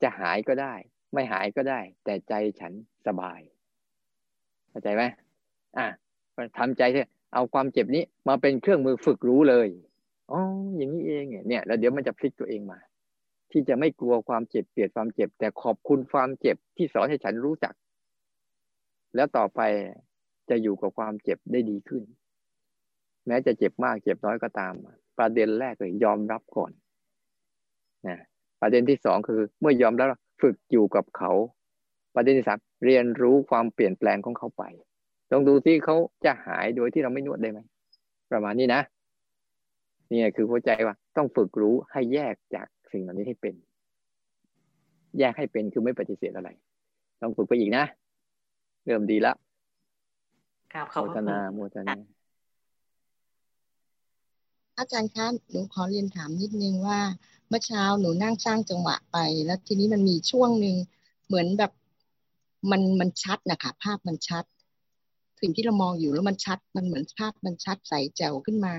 [0.03, 0.73] จะหายก็ได้
[1.13, 2.73] ไม่หายก็ได้ แต่ใจฉัน
[3.07, 3.39] สบาย
[4.75, 5.03] เข้าใจไหม
[5.77, 5.87] อะ
[6.57, 9.67] ทำใจเถอะเอาความเจ็บนี้มาเป็นเครื่องมือฝึกรู้เลย
[10.31, 10.39] อ๋อ
[10.77, 12.79] อย่างนี้เองเนี่ยแล้วเดี๋ยวมันจะพลิกตัวเองมา
[13.51, 17.73] ที่จะไม่กลัวความเจ็บเปลียดความเจ็บ แต่ขอบคุณความเจ็บที่สอนให้ฉันรู้จัก
[19.15, 19.61] แล้วต่อไป
[20.49, 22.03] จะอยู่กับความเจ็บได้ดีขึ้น
[23.27, 24.73] แม้จะเจ็บมากเจ็บน้อยก็ตาม
[25.17, 26.71] ประเด็นแรกเลยยอมรับก่อน
[28.07, 28.17] นะ
[28.61, 30.07] ประเด็นที่สองคือ เมื่อยอมรับ
[30.41, 31.31] ฝึกอยู่กับเขา
[32.15, 34.63] ประเด็นที่สามเรียนรู้ความเปลี่ยนแปลงของเขาไป
[35.31, 35.95] ลองดูที่เขา
[36.25, 37.59] จะหายโดยที่เราไม่นวดได้ไหม
[38.31, 38.81] ประมาณนี้นะ
[40.11, 43.55] นี่คือหัวใจว่าต้องฝึกรู้ให้แยกจากสิ่งเหล่านี้ให้เป็น
[45.19, 46.49] แยกให้เป็นคือไม่ปฏิเสธอะไร
[47.21, 47.85] ต้องฝึกไปอีกนะ
[48.85, 49.35] เริ่มดีแล้ว
[50.91, 51.95] โมทนาโมทนา
[54.77, 56.99] อาจารย์คะหนูขอเรียนถามนิดนึงว่า
[57.49, 60.75] เมื่อเช้าหนูนั่งสร้างจังหวะไป แล้วทีนี้มันมีช่วงหนึ่ง
[61.27, 61.71] เหมือนแบบ
[62.71, 64.43] มันมันชัดนะคะภาพมันชัด
[65.41, 68.75] สิ่งที่เรามองอยู่แล้วมันชัด มันเหมือนภาพมันชัดใสแจ๋วขึ้นมา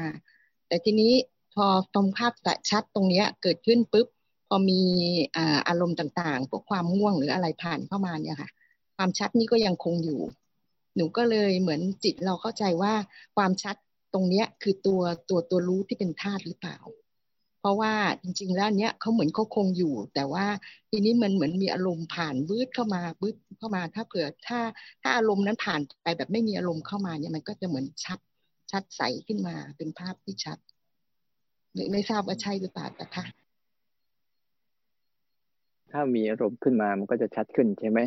[0.69, 1.13] แต่ทีนี้
[1.55, 2.33] พอตรงภาพ
[2.71, 4.07] ชัดตรงเนี้ยเกิดขึ้นปุ๊บ
[4.49, 4.81] พอมี
[5.69, 8.51] อารมณ์ต่างๆ พวกความง่วงหรืออะไรผ่านเข้ามาเนี่ยค่ะ
[8.97, 10.21] ความชัดนี้ก็ยังคงอยู่
[10.97, 12.93] หนูก็เลยเหมือนจิตเราเข้าใจว่า
[13.37, 13.77] ความชัด
[14.15, 16.77] ตรงเนี้ยคือตัวตัวตัวรู้ที่เป็นธาตุหรือเปล่า
[17.67, 17.93] ราะว่า
[18.23, 20.47] จริง ๆ แล้วเนี้ยเขาเหมือนเขาคงอยู่ แต่ว่า
[20.91, 24.61] ทีนี้มันเหมือนมีอารมณ์ผ่านบืดเข้ามาบืดเข้ามา ถ้าเผื่อถ้า
[25.03, 28.19] ถ้าอารมณ์นั้นผ่านไปแบบไม่มีอารมณ์เข้ามาเนี่ยมันก็จะเหมือนชัด
[28.73, 30.59] ชัดใสขึ้นมาเป็นภาพที่ชัด
[31.73, 33.25] ไม่ไม่ทราบว่าใช่หรือเปล่าแต่ค่ะ
[35.93, 38.01] ถ้ามีอารมณ์ขึ้นมามันก็จะชัดขึ้นใช่ไหม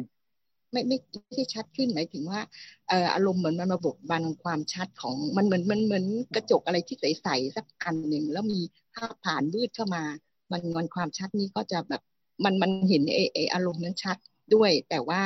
[0.71, 2.41] ไม่ไม่ไม่ใช่ชัดขึ้นหมายถึงว่า
[2.87, 6.05] เอ่ออารมณ์เหมือนมันมาบกบันความชัดของมันเหมือนมันเหมือน
[6.35, 8.59] กระจกอะไรที่ใสๆสักอันหนึ่งแล้วมี
[8.95, 10.03] ภาพผ่านมืดเข้ามา
[10.51, 12.01] มันมันความชัดนี้ก็จะแบบ
[12.43, 14.17] มันมันเห็นไอไออารมณ์นั้นชัด
[14.55, 15.21] ด้วย แต่ว่า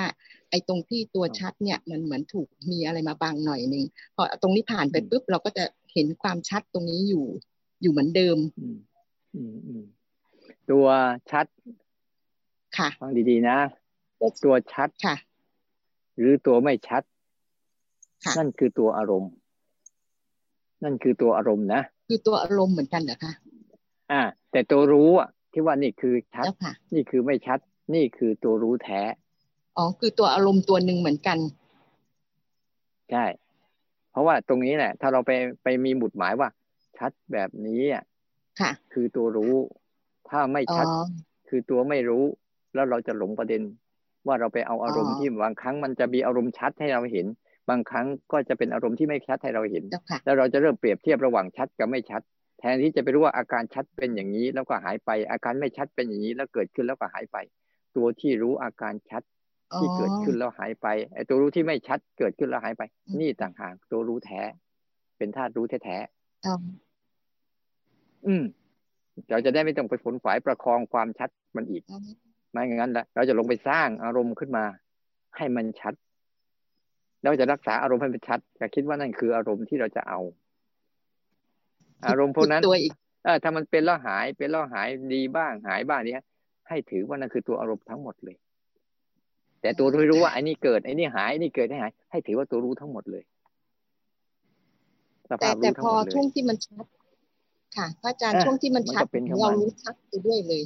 [0.49, 3.85] ไอตรงที่ตัวชัดเนี่ยมันเหมือนถูกมีอะไรมาบังหน่อยหนึ่ง
[4.15, 7.25] พอตรงนี้ผ่านไปปุ๊บเราก็จะเห็นความชัดตรงนี้อยู่
[7.81, 8.37] อยู่เหมือนเดิม
[10.69, 10.87] ตัว
[11.31, 11.45] ชัด
[12.77, 13.57] ค่ะฟังดีๆนะ
[14.43, 15.15] ตัวชัดค่ะ
[16.17, 17.03] หรือตัวไม่ชัด
[18.37, 19.31] นั่นคือตัวอารมณ์
[20.83, 23.31] นั่นคือตัวอารมณ์นะคือตัวอารมณ์เหมือนกันเหรอคะ
[24.11, 26.45] อ่า แต่ตัวรู้อะ ที่ว่านี่คือชัด
[26.93, 27.59] นี่คือไม่ชัด
[27.95, 29.01] นี่คือตัวรู้แท้
[29.77, 31.37] อ๋อคือตัวอารมณ์ตัวหนึ่งเหมือนกัน
[33.11, 33.25] ใช่
[34.11, 35.31] เพราะว่าตรงนี้แหละ ถ้าเราไป
[35.63, 36.49] ไปมีหมุดหมายว่า
[36.97, 38.03] ชัดแบบนี้อะ
[38.59, 39.53] ค่ะ คือตัวรู้
[40.29, 40.85] ถ้าไม่ชัด
[41.49, 42.23] คือตัวไม่รู้
[42.73, 43.61] แล้วเราจะหลงประเด็น
[44.27, 47.27] ว่าเราไปเอาอารมณ์ที่บางครั้งมันจะมีอารมณ์ชัดให้เราเห็น
[47.69, 49.83] บางครั้งก็จะเป็นอารมณ์ที่ไม่ชัดให้เราเห็น
[50.25, 52.21] แล้วเราจะเริ่มเปรียบเทียบระหว่างชัดกับไม่ชัด
[52.59, 57.37] แทนที่จะไปรู้ว่าอาการชัดเป็นอย่างนี้ แล้วก็หายไป อาการไม่ชัดเป็นอย่างนี้ แล้วเกิดขึ้นแล้วก็หายไป
[57.95, 59.23] ตัวที่รู้อาการชัด
[59.79, 62.83] ที่เกิดขึ้นแล้วหายไปไอ้ตัวรู้ที่ไม่ชัดเกิดขึ้นแล้วหายไป
[63.19, 64.41] นี่ต่างหากตัวรู้แท้
[65.17, 68.43] เป็นธาตุรู้แท้ๆอืม
[69.29, 71.83] เราจะได้ไม่ต้องไปฝนฝายประคองความชัดมันอีก
[72.53, 74.65] ไม่งั้นแหละเราจะลงไปสร้างอารมณ์ขึ้นมา
[75.37, 75.93] ให้มันชัด
[77.21, 80.19] แล้วจะรักษาอารมณ์ให้มันชัดจะคิดว่านั่นคืออารมณ์ที่เราจะเอา
[82.07, 82.61] อารมณ์พวกนั้น
[83.23, 86.23] เออถ้ามันเป็นแล้วหายเป็นแล้วหายดีบ้างหายบ้างเนี้ย
[86.67, 88.35] ให้ถือว่านั่นคือตัวอารมณ์ทั้งหมดเลย
[89.61, 93.23] แต่ตัวที่รู้ว่าไอ้นี่เกิดไอ้นี่หายไอ้นี่เกิดไอ้หาย ให้ถือว่าตัวรู้ทั้งหมดเลย
[95.25, 96.85] แต่แต่พอช่วงที่มันชัด
[97.75, 99.05] ค่ะพระอาจารย์ช่วงที่มันชัด
[99.41, 100.63] เรารู้ชัดไปด้วยเลย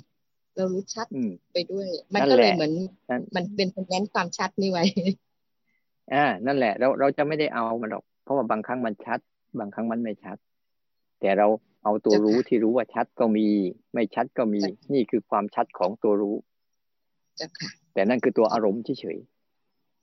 [0.58, 1.08] เรารู้ชัด
[1.54, 2.74] ไปด้วย มันก็เลยเหมือน
[3.36, 4.84] มันเป็นเน้นความชัดนี่ไว้
[6.14, 9.20] อ่า นั่นแหละ เราเราจะไม่ได้เอามันหรอก เพราะว่าบางครั้งมันชัด
[9.60, 10.38] บางครั้งมันไม่ชัด
[11.20, 11.48] แต่เรา
[11.84, 13.48] เอาตัวรู้ที่รู้ว่าชัดก็มี
[13.94, 14.62] ไม่ชัดก็มี
[14.94, 16.36] นี่คือความชัดของตัวรู้
[17.94, 19.18] แต่นั่นคือตัวอารมณ์เฉย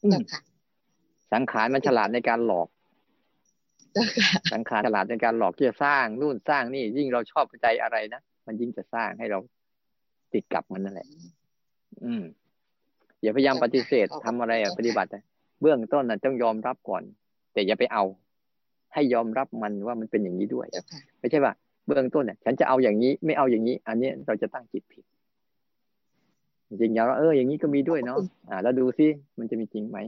[0.04, 2.68] ๆสังขารมันฉลาดในการหลอก
[4.52, 9.38] สังขารฉลาดในการหลอกที่จะสร้างนู่นสร้างนี่ยิ่งเราชอบใจอะไรนะมันยิ่งจะสร้างให้เรา
[10.34, 11.08] ติดกับมันนั่นแหละ
[12.04, 12.22] อืม
[13.22, 15.10] อย่าพยายามปฏิเสธทำอะไรอะปฏิบัติ
[15.60, 17.02] เบื้องต้นน่ะต้องยอมรับก่อน
[17.52, 18.04] แต่อย่าไปเอา
[18.94, 20.66] ให้ยอมรับมันว่ามันเป็นอย่างนี้ด้วย
[21.20, 21.52] ไม่ใช่ว่า
[21.86, 25.04] เบื้องต้นเนี่ยฉันจะเอาอย่างนี้ ไม่เอาอย่างนี้ อันนี้เราจะตั้งจิตผิด
[26.68, 28.18] จริงๆแล้วเอออย่างนี้ก็มีด้วยเนาะ
[28.50, 29.06] อ่า แล้วดูซิ
[29.38, 29.98] มันจะมีจริงไหม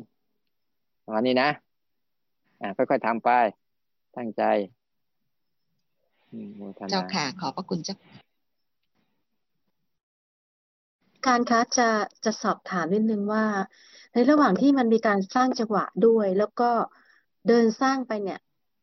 [1.15, 1.49] วันนี้นะ
[2.61, 3.31] อ่าค่อยๆทำไป
[4.17, 4.43] ตั้งใจ
[6.91, 7.97] เจ้าค่ะ ขอบพระคุณเจ้า
[11.27, 11.89] การคะจะ
[12.25, 13.45] จะสอบถามนิดนึงว่า
[14.13, 16.71] ในระหว่างที่มันมีการสร้างจังหวะด้วย แล้วก็
[17.49, 18.41] เดินสร้างไปเนี่ย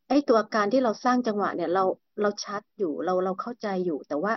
[0.08, 1.84] ไอ้ตัวการที่เราสร้างจังหวะเนี่ยเรา
[2.20, 4.32] เราชัดอยู่เราเราเข้าใจอยู่ แต่ว่า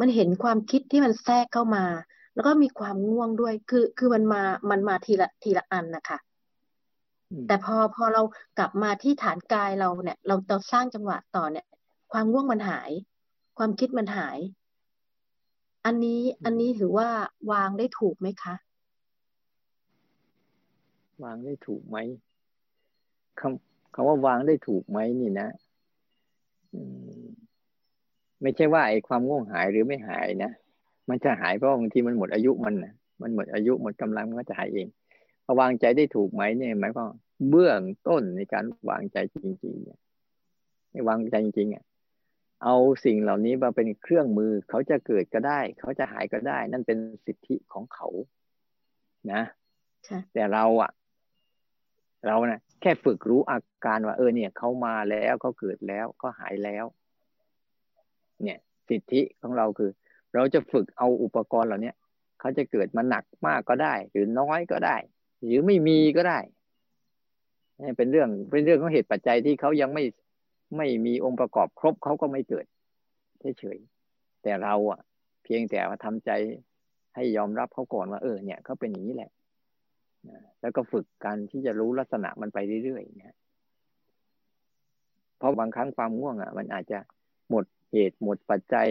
[0.00, 1.84] มันเห็นความคิดที่มันแทรกเข้ามา
[2.34, 6.18] แล้วก็มีความง่วงด้วย คือคือมันมามันมาทีละทีละอันนะคะ
[7.46, 8.22] แต่พอพอเรา
[8.58, 11.66] กลับมาที่ฐานกายเราเนี่ย เราเราสร้างจังหวะต่อเนี่ย
[12.12, 12.90] ความง่วงมันหาย
[13.58, 14.38] ความคิดมันหาย
[15.84, 17.08] อันนี้อันนี้ถือว่า
[17.52, 18.54] วางได้ถูกไหมคะ
[21.24, 21.96] วางได้ถูกไหม
[23.40, 25.48] คำคำว่าวางได้ถูกไหมนี่นะ
[28.42, 30.50] ไม่ใช่ว่าไอ้ความง่วงหายหรือไม่หายนะ
[31.08, 34.88] มันจะหายเพราะบางทีมันหมดอายุมันนะมันหมดอายุหมดกำลังมันก็จะหายเอง
[35.44, 37.08] พอวางใจได้ถูกไหมเนี่ยหมายความ
[37.48, 39.98] เบื้องต้นในการวางใจจริงๆเนี่ย
[41.08, 41.84] วางใจจริงๆอะ
[42.64, 48.08] เอาสิ่งเหล่านี้มาเป็นเครื่องมือ เขาจะเกิดก็ได้ เขาจะหายก็ได้ นั่นเป็นสิทธิของเขา
[49.32, 49.42] นะ
[50.34, 50.90] แต่เราอะ
[52.26, 56.84] เรานะ่ะ แค่ฝึกรู้อาการว่า เออ เนี่ยเขามาแล้วเขาเกิดแล้วเขาหายแล้ว
[58.42, 58.58] เนี่ย
[58.88, 59.90] สิทธิของเราคือ
[60.34, 61.92] เราจะฝึกเอาอุปกรณ์เหล่านี้
[62.40, 64.96] เขาจะเกิดมาหนักมากก็ได้ หรือน้อยก็ได้
[65.44, 66.38] หรือไม่มีก็ได้
[67.80, 70.04] นี่เป็นเรื่องเป็นเรื่องของเหตุปัจจัยที่เขายังไม่
[70.76, 72.66] ไม่มีองค์ประกอบครบเขาก็ไม่เกิด
[73.58, 75.00] เฉยๆแต่เราอะ
[75.44, 76.30] เพียงแต่ว่าทำใจ
[77.14, 79.30] ให้ยอมรับเขาก่อนว่าเออเนี่ยเขาเป็นอย่างนี้แหละ
[80.60, 83.36] แล้วก็ฝึกการที่จะรู้ลักษณะมันไปเรื่อยๆเนี่ย
[85.38, 86.98] เพราะบางครั้งความง่วงอะ มันอาจจะ
[87.50, 88.88] หมดเหตุหมดปัจจัย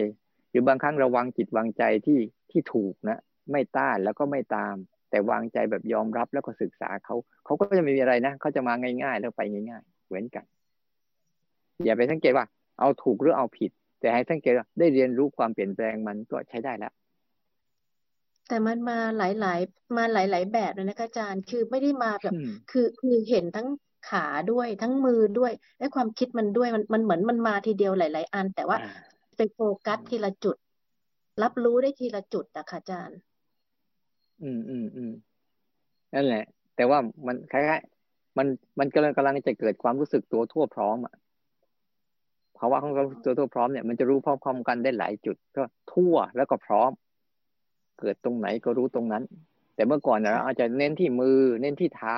[0.49, 2.19] หรือบางครั้งระวังจิตวางใจที่
[2.51, 3.19] ที่ถูกนะ
[3.51, 4.75] ไม่ต้านแล้วก็ไม่ตาม
[5.09, 7.15] แต่วางใจแบบยอมรับแล้วก็ศึกษาเขา
[7.45, 8.73] เขาก็จะไม่มีอะไรนะเขาจะมา
[9.03, 10.45] ง่าย ๆ แล้วไปง่าย ๆ เหมือนกัน
[11.85, 12.45] อย่าไปสังเกตว่า
[12.79, 16.93] เอาถูกหรือเอาผิด แต่ให้สังเกตว่าได้เรียนรู้ความเปลี่ยนแปลงมันก็ใช้ได้แล้ว
[18.47, 22.35] แต่มันมาหลาย ๆ มาหลาย ๆ แบบเลยนะคะอาจารย์ คือไม่ได้มาแบบ
[22.71, 23.67] คือคือเห็นทั้ง
[24.09, 28.77] ขาด้วยทั้งมือด้วยและความคิดมันด้วยมันมันเหมือนมันมาทีเดียวหลาย ๆ อัน แต่ว่า
[29.35, 30.55] ไปโฟกัสทีละจุด
[31.43, 33.19] รับรู้ได้ทีละจุดอะค่ะอาจารย์
[34.41, 35.11] อืมอืมอืม
[36.13, 36.43] นั่นแหละ
[36.75, 38.47] แต่ว่ามันคล้ายๆมัน
[38.79, 41.15] มันกำลังกำลังจะเกิดความรู้สึกตัวทั่วพร้อมอะ
[42.61, 46.91] ภาวะของความตัวทั่วพร้อมเนี่ยมันจะรู้พร้อมๆกันได้หลายจุด ก็ทั่วแล้วก็พร้อม
[47.99, 49.23] เกิดตรงไหนก็รู้ตรงนั้น
[49.75, 52.17] แต่เมื่อก่อนเราอาจจะเน้นที่มือ เน้นที่เท้า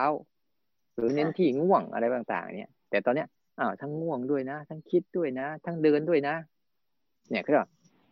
[0.95, 3.27] หรือเน้นที่ง่วงอะไรต่างๆ เนี่ย แต่ตอนเนี้ย
[3.59, 6.35] อ้าวทั้งง่วงด้วยนะ ทั้งคิดด้วยนะ ทั้งเดินด้วยนะ
[7.29, 7.51] เนี่ยก็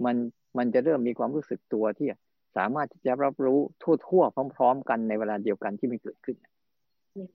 [0.05, 0.15] มัน
[0.57, 2.07] มันจะเริ่มมีความรู้สึกตัวที่
[2.57, 6.35] สามารถที่จะรับรู้ทั่วๆพร้อม ๆ กันในเวลาเดียวกันที่มันเกิดขึ้น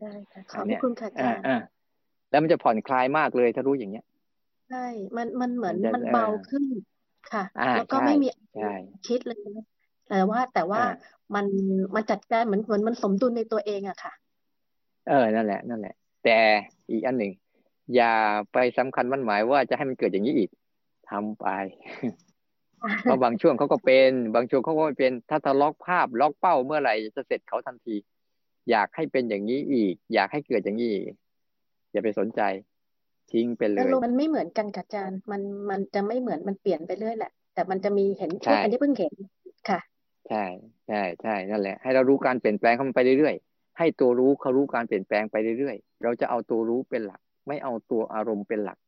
[0.00, 1.64] ได้ค่ะขอบคุณค่ะอาจารย์
[2.30, 4.04] แล้วมันจะผ่อนคลายมากเลยถ้ารู้อย่างเนี้ย
[4.68, 4.86] ใช่
[5.16, 6.64] มันมันเหมือนมันเบาขึ้น
[7.32, 7.44] ค่ะ
[7.74, 8.28] แล้วก็ไม่มี
[9.08, 9.38] คิดเลย
[10.08, 10.82] แต่ว่าแต่ว่า
[11.34, 11.46] มัน
[11.94, 14.12] มันจัดการเหมือนเหมือนมันสมดุลในตัวเองอะค่ะ
[15.08, 15.94] เออนั่นแหละนั่นแหละ
[16.24, 16.38] แต่
[16.90, 17.32] อีกอันหนึ่ง
[17.94, 18.14] อย่า
[18.52, 20.50] ไปสำคัญมันหมายว่าจะให้มันเกิดอย่างนี้อีก
[21.10, 21.46] ทำไป
[23.02, 27.96] เพราะบางช่วงเขาก็เป็น บางช่วงเขาก็ไม่เป็น ถ้าทะล็อกภาพล็อกเป้าเมื่อไหร่จะเสร็จเขาทันที
[28.70, 30.94] อยากให้เป็นอย่างนี้อีก อยากให้เกิดอย่างนี้
[31.92, 32.40] อย่าไปสนใจ
[33.32, 39.12] ทิ้งไปเลย มันไม่เหมือนกันค่ะอาจารย์มันมันจะไม่เหมือนมันเปลี่ยนไปเรื่อยแหละ แต่มันจะมีเห็นช่อันที่เพิ่งเห็น
[39.68, 39.80] ค่ะ
[40.28, 40.44] ใช่
[40.88, 48.78] ใช่ใช่นั่นแหละ ให้เรารู้การเปลี่ยนแปลงเข้าไปเรื่อยๆ ให้ตัวรู้เขารู้การเปลี่ยนแปลงไปเรื่อยๆ เราจะเอาตัวรู้เป็นหลัก ไม่เอาตัวอารมณ์เป็นหลัก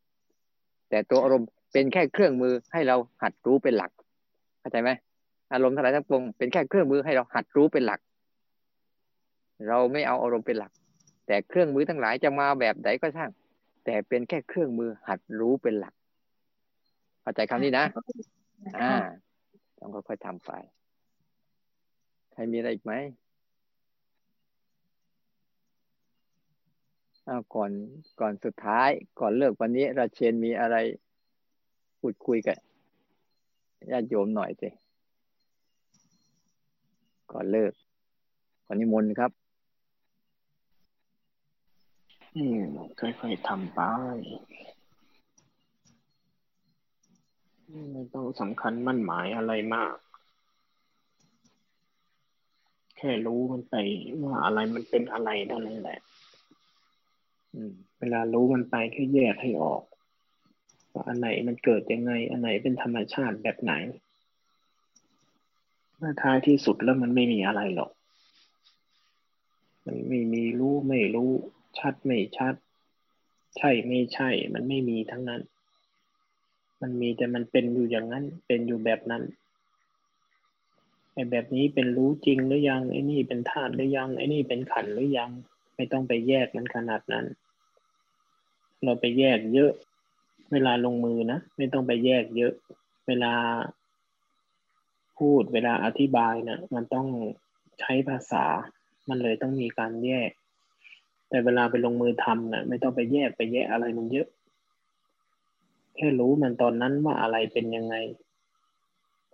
[0.91, 3.91] แต่ตัวอารมณ์เป็นแค่เครื่องมือให้เราหัดรู้เป็นหลัก
[4.61, 4.91] เข้าใจไหม
[5.53, 8.01] อารมณ์ทั้งหลายทั้งปวงเป็นแค่เครื่องมือให้เราหัดรู้เป็นหลัก
[9.69, 10.73] เราไม่เอาอารมณ์เป็นหลัก
[11.27, 13.31] แต่เครื่องมือทั้งหลายจะมาแบบไหนก็ช่าง
[13.91, 15.95] แต่เป็นแค่เครื่องมือหัดรู้เป็นหลัก
[17.23, 17.87] เข้าใจคำนี้นะ
[18.81, 18.93] อ่า
[19.79, 20.51] ต้องค่อยๆทำไป
[22.37, 22.93] รมีอะไรอีกไหม
[27.29, 27.71] อ้าวก่อน
[28.21, 30.77] ก่อนสุดท้าย ก่อนเลิกวันนี้ราเชนมีอะไร
[32.01, 32.57] พูดคุยกับ
[33.91, 34.69] ญาติโยมหน่อยสิ
[37.33, 37.73] ก่อนเลิก
[38.67, 39.33] ก่อนนิมนต์ครับ
[42.37, 42.61] อืม
[43.01, 43.81] ค่อยๆทำไป
[47.93, 49.95] ไม่ต้องสำคัญมั่นหมายอะไรมาก
[52.97, 53.75] แค่รู้มันไป
[54.25, 55.99] ว่าอะไรมันเป็นอะไรเท่านั้นแหละ
[57.99, 59.83] เวลารู้มันไปแค่แยกให้ออก
[60.93, 63.73] ว่าอันไหนมันเกิดยังไง อันไหนเป็นธรรมชาติแบบไหน
[65.97, 67.91] เมื่อท้ายที่สุดแล้วมันไม่มีอะไรหรอก
[69.87, 71.33] มันไม่มีรู้ไม่รู้
[71.79, 72.55] ชัดไม่ชัด
[73.57, 75.41] ใช่ไม่ใช่ มันไม่มีทั้งนั้น
[76.81, 79.23] มันมีแต่มันเป็นอยู่อย่างนั้น เป็นอยู่แบบนั้น
[81.13, 85.31] ไอ้แบบนี้เป็นรู้จริงหรือยังไอ้นี่เป็นธาตุหรือยังไอ้นี่เป็นขันหรือยัง
[85.77, 87.27] ไม่ต้องไปแยกมันขนาดนั้น
[88.85, 89.73] เราไปแยกเยอะ
[90.53, 92.53] เวลาลงมือนะไม่ต้องไปแยกเยอะ
[93.07, 93.33] เวลา
[95.19, 97.07] พูดเวลาอธิบายนะมันต้อง
[97.81, 98.45] ใช้ภาษา
[99.09, 100.31] มันเลยต้องมีการแยก
[101.29, 104.29] แต่เวลาไปลงมือทำนะไม่ต้องไปแยกไปแยกอะไรมันเยอะ
[105.97, 107.97] แค่รู้มันตอนนั้นว่าอะไรเป็นยังไง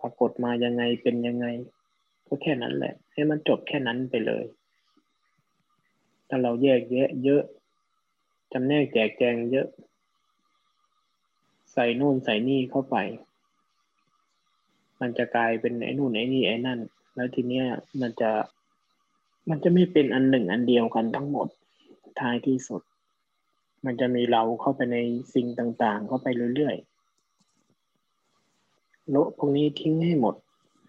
[0.01, 1.47] ปรากฏมายังไงเป็นยังไง
[2.27, 4.45] ก็แค่นั้นแหละ ให้มันจบแค่นั้นไปเลย
[6.29, 7.43] ถ้าเราแยกแยะ เยอะ
[8.51, 9.67] จำแนกแจกแจงเยอะ
[11.73, 12.95] ใส่นู่นใส่นี่เข้าไป
[14.99, 16.79] มันจะกลายเป็นไอ้นู่นไอ้นี่ไอ้นั่น
[17.15, 17.65] แล้วทีเนี้ย
[18.01, 18.31] มันจะ
[19.49, 21.47] มันจะไม่เป็นอันหนึ่งอันเดียวกันทั้งหมด
[22.21, 22.81] ท้ายที่สุด
[23.85, 24.97] มันจะมีเราเข้าไปใน
[25.33, 30.35] สิ่งต่างๆ เข้าไปเรื่อยๆโละพวกนี้ทิ้งให้หมด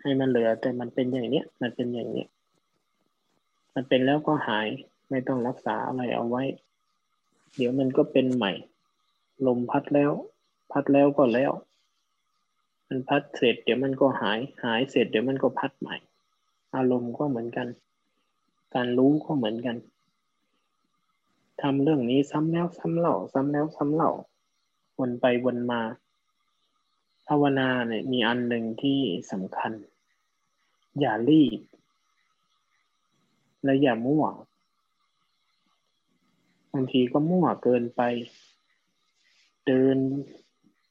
[0.03, 2.29] ให้มันเหลือ แต่มันเป็นอย่างเนี้ย มันเป็นอย่างเนี้ย
[3.75, 4.69] มันเป็นแล้วก็หาย
[5.11, 6.43] ไม่ต้องรักษาอะไรเอาไว้
[7.57, 8.53] เดี๋ยวมันก็เป็นใหม่
[9.47, 10.13] ลมพัดแล้ว
[10.73, 11.53] พัดแล้วก็แล้ว
[12.89, 15.97] มันพัดเสร็จ เดี๋ยวมันก็หาย หายเสร็จ เดี๋ยวมันก็พัดใหม่
[16.77, 17.69] อารมณ์ก็เหมือนกัน
[18.75, 19.77] การรู้ก็เหมือนกัน
[21.63, 24.11] ทำเรื่องนี้ซ้ำแล้วซ้ำเล่า ซ้ำแล้วซ้ำเล่า
[24.99, 25.83] วนไปวนมา
[27.27, 29.01] ภาวนาเนี่ยมีอันหนึ่งที่
[29.33, 29.73] สำคัญ
[31.01, 31.61] อย่ารีบ
[33.65, 34.25] และอย่ามั่ว
[36.73, 38.03] บางทีก็มั่วเกินไป
[39.67, 39.97] เดิน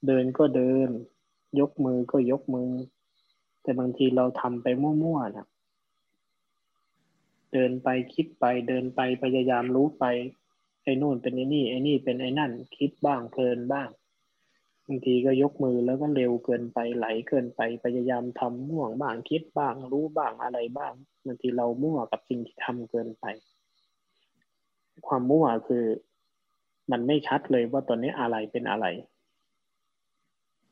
[0.07, 0.89] เดินก็เดิน
[1.59, 2.69] ยกมือก็ยกมือ
[3.61, 5.47] แต่บางทีเราทำไปมั่วๆนะ
[7.53, 10.05] เดินไปคิดไปเดินไปพยายามรู้ไป
[10.85, 13.89] ไอ้นู่นเป็นไอ้นี่ไอ้นี่เป็นไอ้นั่น คิดบ้างเพลินบ้าง
[14.87, 20.93] บางทีก็ยกมือแล้วก็เร็วเกินไปไหลเกินไปพยายามทำม่วงบ้างคิดบ้าง รู้บ้างอะไรบ้าง
[21.25, 23.25] บางทีเรามั่วกับสิ่งที่ทำเกินไป
[25.07, 25.85] ความมั่วคือ
[26.91, 28.85] มันไม่ชัดเลยว่าตอนนี้อะไรเป็นอะไร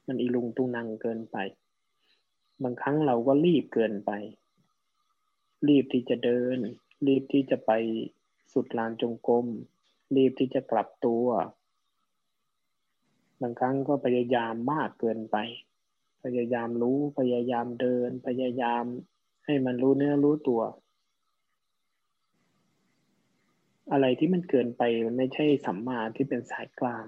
[0.07, 1.37] มันอีลุงตุงนังเกินไป
[2.63, 4.11] บางครั้งเราก็รีบเกินไป
[5.67, 6.57] รีบที่จะเดิน
[7.07, 7.71] รีบที่จะไป
[8.53, 9.47] สุดลานจงกรม
[10.17, 11.25] รีบที่จะกลับตัว
[13.41, 15.37] บางครั้งก็พยายามมากเกินไป
[16.23, 18.83] พยายามรู้พยายามเดิน พยายาม
[19.45, 20.61] ให้มันรู้เนื้อรู้ตัว
[23.91, 27.05] อะไรที่มันเกินไปมันไม่ใช่สัมมาที่เป็นสายกลาง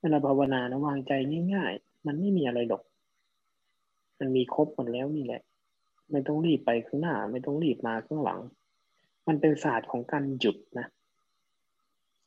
[0.00, 1.12] เวลาภาวนานะวางใจ
[1.54, 2.82] ง่าย ๆ มันไม่มีอะไรหรอก
[4.18, 5.42] มันมีครบหมดแล้วนี่แหละ
[6.10, 8.40] ไม่ต้องรีบไปข้างหน้า ไม่ต้องรีบมาข้างหลัง
[9.26, 10.86] มันเป็นศาสตร์ของการหยุดนะ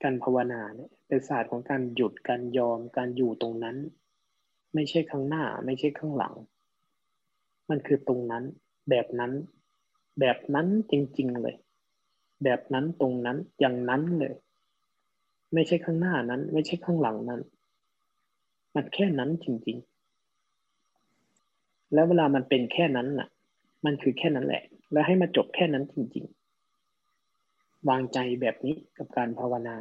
[0.04, 3.78] การภาวนาเนี่ยเป็นศาสตร์ของการหยุดการยอมการอยู่ตรงนั้น
[4.74, 6.34] ไม่ใช่ข้างหน้า ไม่ใช่ข้างหลัง
[7.70, 8.44] มันคือตรงนั้น
[8.90, 9.32] แบบนั้น
[10.20, 11.56] แบบนั้นจริง ๆ เลย
[12.44, 14.34] แบบนั้นตรงนั้นอย่างนั้นเลย
[15.54, 17.42] ไม่ใช่ข้างหน้านั้น ไม่ใช่ข้างหลังนั้น
[18.76, 19.78] มันแค่นั้นจริง
[21.06, 23.28] ๆ แล้วเวลามันเป็นแค่นั้นน่ะ
[23.86, 26.39] มันคือแค่นั้นแหละ แล้วให้มาจบแค่นั้นจริง ๆ
[27.90, 29.78] วางใจแบบนี้กับการภาวนา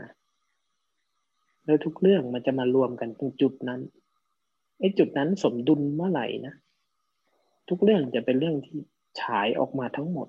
[1.64, 3.80] แล้วทุกเรื่องมันจะมารวมกันตรงจุดนั้น
[4.78, 6.54] ไอ้จุดนั้นสมดุลเมื่อไหร่นะ
[7.68, 8.78] ทุกเรื่องจะเป็นเรื่องที่
[9.20, 10.28] ฉายออกมาทั้งหมด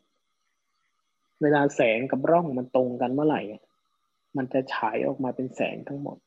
[1.42, 3.42] เวลาแสงกับร่องมันตรงกันเมื่อไหร่
[4.38, 6.18] มันจะฉายออกมาเป็นแสงทั้งหมด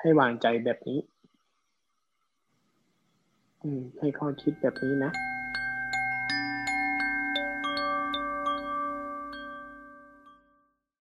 [0.00, 1.00] ให้วางใจแบบนี้
[3.62, 5.12] อืม ให้ข้อคิดแบบนี้นะ